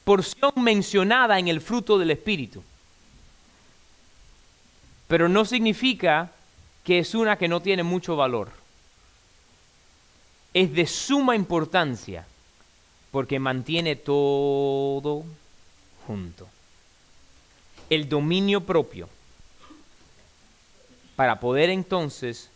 porción 0.03 0.51
mencionada 0.57 1.39
en 1.39 1.47
el 1.47 1.61
fruto 1.61 1.97
del 1.97 2.11
Espíritu. 2.11 2.63
Pero 5.07 5.29
no 5.29 5.45
significa 5.45 6.31
que 6.83 6.99
es 6.99 7.15
una 7.15 7.37
que 7.37 7.47
no 7.47 7.61
tiene 7.61 7.83
mucho 7.83 8.15
valor. 8.15 8.51
Es 10.53 10.73
de 10.73 10.87
suma 10.87 11.35
importancia 11.35 12.25
porque 13.11 13.39
mantiene 13.39 13.95
todo 13.95 15.23
junto. 16.05 16.47
El 17.89 18.07
dominio 18.09 18.61
propio 18.61 19.09
para 21.15 21.39
poder 21.39 21.69
entonces 21.69 22.49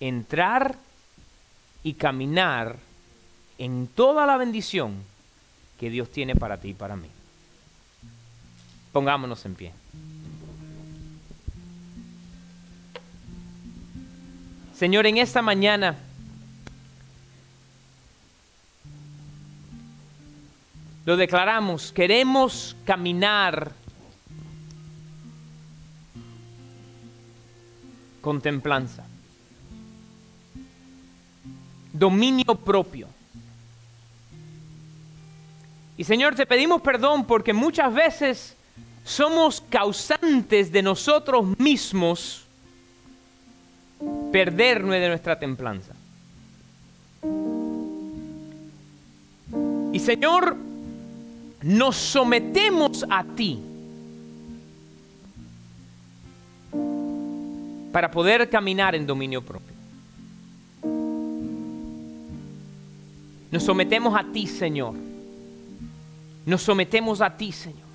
entrar 0.00 0.76
y 1.82 1.94
caminar 1.94 2.76
en 3.58 3.86
toda 3.86 4.26
la 4.26 4.36
bendición 4.36 5.02
que 5.78 5.90
Dios 5.90 6.10
tiene 6.10 6.34
para 6.34 6.58
ti 6.58 6.70
y 6.70 6.74
para 6.74 6.96
mí. 6.96 7.08
Pongámonos 8.92 9.44
en 9.44 9.54
pie. 9.54 9.72
Señor, 14.74 15.06
en 15.06 15.18
esta 15.18 15.40
mañana 15.40 15.96
lo 21.06 21.16
declaramos, 21.16 21.92
queremos 21.92 22.76
caminar 22.84 23.72
con 28.20 28.40
templanza 28.40 29.04
dominio 31.98 32.54
propio. 32.54 33.08
Y 35.96 36.04
Señor, 36.04 36.34
te 36.34 36.46
pedimos 36.46 36.82
perdón 36.82 37.24
porque 37.24 37.52
muchas 37.52 37.92
veces 37.92 38.56
somos 39.04 39.62
causantes 39.70 40.70
de 40.70 40.82
nosotros 40.82 41.58
mismos 41.58 42.44
perdernos 44.32 44.90
de 44.90 45.08
nuestra 45.08 45.38
templanza. 45.38 45.94
Y 49.92 49.98
Señor, 49.98 50.56
nos 51.62 51.96
sometemos 51.96 53.04
a 53.08 53.24
ti 53.24 53.58
para 57.92 58.10
poder 58.10 58.50
caminar 58.50 58.94
en 58.94 59.06
dominio 59.06 59.40
propio. 59.40 59.75
Nos 63.50 63.62
sometemos 63.62 64.14
a 64.18 64.24
ti, 64.24 64.46
Señor. 64.46 64.94
Nos 66.44 66.62
sometemos 66.62 67.20
a 67.20 67.36
ti, 67.36 67.52
Señor. 67.52 67.86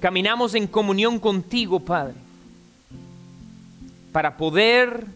Caminamos 0.00 0.54
en 0.54 0.66
comunión 0.66 1.18
contigo, 1.18 1.80
Padre, 1.80 2.14
para 4.10 4.36
poder 4.36 5.06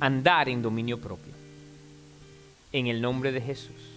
andar 0.00 0.48
en 0.48 0.62
dominio 0.62 1.00
propio. 1.00 1.32
En 2.72 2.88
el 2.88 3.00
nombre 3.00 3.30
de 3.30 3.40
Jesús. 3.40 3.94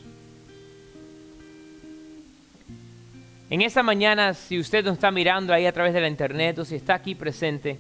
En 3.50 3.62
esta 3.62 3.82
mañana, 3.82 4.34
si 4.34 4.60
usted 4.60 4.84
nos 4.84 4.94
está 4.94 5.10
mirando 5.10 5.54
ahí 5.54 5.66
a 5.66 5.72
través 5.72 5.94
de 5.94 6.02
la 6.02 6.08
internet 6.10 6.60
o 6.60 6.66
si 6.66 6.76
está 6.76 6.96
aquí 6.96 7.16
presente 7.16 7.80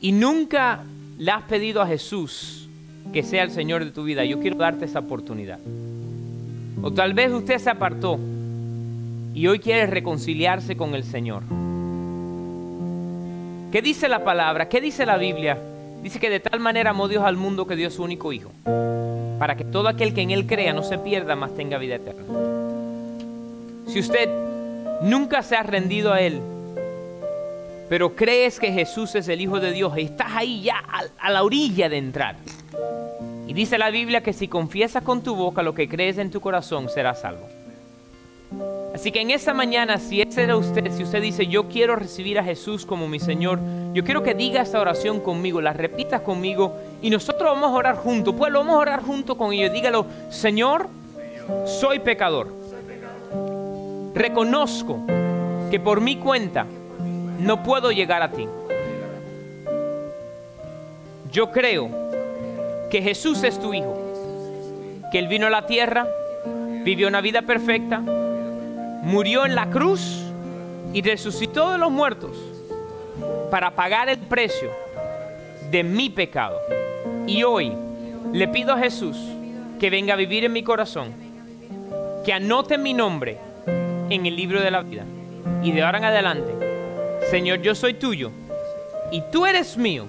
y 0.00 0.12
nunca 0.12 0.82
le 1.18 1.30
has 1.30 1.42
pedido 1.44 1.82
a 1.82 1.86
Jesús 1.86 2.67
que 3.12 3.22
sea 3.22 3.42
el 3.42 3.50
Señor 3.50 3.84
de 3.84 3.90
tu 3.90 4.04
vida, 4.04 4.24
yo 4.24 4.40
quiero 4.40 4.56
darte 4.56 4.84
esa 4.84 5.00
oportunidad. 5.00 5.58
O 6.82 6.92
tal 6.92 7.14
vez 7.14 7.32
usted 7.32 7.58
se 7.58 7.70
apartó 7.70 8.18
y 9.34 9.46
hoy 9.46 9.58
quiere 9.58 9.86
reconciliarse 9.86 10.76
con 10.76 10.94
el 10.94 11.04
Señor. 11.04 11.42
¿Qué 13.72 13.82
dice 13.82 14.08
la 14.08 14.24
palabra? 14.24 14.68
¿Qué 14.68 14.80
dice 14.80 15.04
la 15.04 15.16
Biblia? 15.16 15.58
Dice 16.02 16.20
que 16.20 16.30
de 16.30 16.40
tal 16.40 16.60
manera 16.60 16.90
amó 16.90 17.08
Dios 17.08 17.24
al 17.24 17.36
mundo 17.36 17.66
que 17.66 17.76
dio 17.76 17.90
su 17.90 18.02
único 18.02 18.32
Hijo, 18.32 18.50
para 19.38 19.56
que 19.56 19.64
todo 19.64 19.88
aquel 19.88 20.14
que 20.14 20.22
en 20.22 20.30
Él 20.30 20.46
crea 20.46 20.72
no 20.72 20.82
se 20.82 20.98
pierda, 20.98 21.36
mas 21.36 21.54
tenga 21.54 21.76
vida 21.78 21.96
eterna. 21.96 22.22
Si 23.86 24.00
usted 24.00 24.28
nunca 25.02 25.42
se 25.42 25.56
ha 25.56 25.62
rendido 25.62 26.12
a 26.12 26.20
Él, 26.20 26.40
pero 27.88 28.14
crees 28.14 28.60
que 28.60 28.72
Jesús 28.72 29.14
es 29.14 29.28
el 29.28 29.40
Hijo 29.40 29.60
de 29.60 29.72
Dios 29.72 29.92
y 29.96 30.02
estás 30.02 30.28
ahí 30.34 30.62
ya 30.62 30.82
a, 31.18 31.30
la 31.30 31.42
orilla 31.42 31.88
de 31.88 31.96
entrar. 31.96 32.36
Y 33.48 33.54
dice 33.54 33.78
la 33.78 33.90
Biblia 33.90 34.22
que 34.22 34.32
si 34.32 34.46
confiesas 34.46 35.02
con 35.02 35.22
tu 35.22 35.34
boca 35.34 35.64
lo 35.64 35.74
que 35.74 35.88
crees 35.88 36.18
en 36.18 36.30
tu 36.30 36.40
corazón, 36.40 36.88
serás 36.88 37.22
salvo. 37.22 37.48
Así 38.94 39.10
que 39.10 39.20
en 39.20 39.30
esta 39.30 39.52
mañana, 39.54 39.98
si 39.98 40.20
ese 40.20 40.44
era 40.44 40.56
usted, 40.56 40.92
si 40.92 41.02
usted 41.02 41.20
dice, 41.20 41.48
yo 41.48 41.68
quiero 41.68 41.96
recibir 41.96 42.38
a 42.38 42.44
Jesús 42.44 42.86
como 42.86 43.08
mi 43.08 43.18
Señor, 43.18 43.58
yo 43.92 44.04
quiero 44.04 44.22
que 44.22 44.34
diga 44.34 44.62
esta 44.62 44.80
oración 44.80 45.18
conmigo, 45.20 45.60
la 45.60 45.72
repitas 45.72 46.20
conmigo 46.20 46.76
y 47.02 47.10
nosotros 47.10 47.50
vamos 47.50 47.70
a 47.70 47.74
orar 47.74 47.96
juntos. 47.96 48.34
Pues 48.38 48.52
vamos 48.52 48.74
a 48.74 48.78
orar 48.78 49.02
juntos 49.02 49.36
con 49.36 49.52
ellos. 49.52 49.72
Dígalo, 49.72 50.06
Señor, 50.30 50.88
soy 51.64 51.98
pecador 51.98 52.58
reconozco 54.18 54.98
que 55.70 55.78
por 55.78 56.00
mi 56.00 56.16
cuenta 56.16 56.66
no 57.38 57.62
puedo 57.62 57.92
llegar 57.92 58.22
a 58.22 58.30
ti. 58.30 58.46
Yo 61.30 61.50
creo 61.50 62.07
que 62.90 63.02
Jesús 63.02 63.42
es 63.44 63.60
tu 63.60 63.74
Hijo, 63.74 63.96
que 65.12 65.18
Él 65.18 65.28
vino 65.28 65.46
a 65.46 65.50
la 65.50 65.66
tierra, 65.66 66.06
vivió 66.84 67.08
una 67.08 67.20
vida 67.20 67.42
perfecta, 67.42 68.00
murió 68.00 69.44
en 69.46 69.54
la 69.54 69.70
cruz 69.70 70.22
y 70.92 71.02
resucitó 71.02 71.70
de 71.72 71.78
los 71.78 71.90
muertos 71.90 72.36
para 73.50 73.70
pagar 73.72 74.08
el 74.08 74.18
precio 74.18 74.70
de 75.70 75.82
mi 75.82 76.10
pecado. 76.10 76.58
Y 77.26 77.42
hoy 77.42 77.72
le 78.32 78.48
pido 78.48 78.72
a 78.72 78.78
Jesús 78.78 79.16
que 79.78 79.90
venga 79.90 80.14
a 80.14 80.16
vivir 80.16 80.44
en 80.44 80.52
mi 80.52 80.62
corazón, 80.62 81.12
que 82.24 82.32
anote 82.32 82.78
mi 82.78 82.94
nombre 82.94 83.38
en 84.10 84.26
el 84.26 84.34
libro 84.34 84.60
de 84.60 84.70
la 84.70 84.82
vida. 84.82 85.04
Y 85.62 85.72
de 85.72 85.82
ahora 85.82 85.98
en 85.98 86.04
adelante, 86.04 86.52
Señor, 87.30 87.60
yo 87.60 87.74
soy 87.74 87.94
tuyo 87.94 88.30
y 89.10 89.22
tú 89.32 89.46
eres 89.46 89.76
mío. 89.76 90.06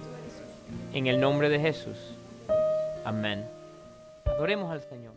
En 0.91 1.05
el 1.05 1.19
nombre 1.19 1.49
de 1.49 1.59
Jesús. 1.59 2.08
Amén. 3.09 3.49
Adoremos 4.25 4.71
al 4.71 4.83
Señor. 4.83 5.15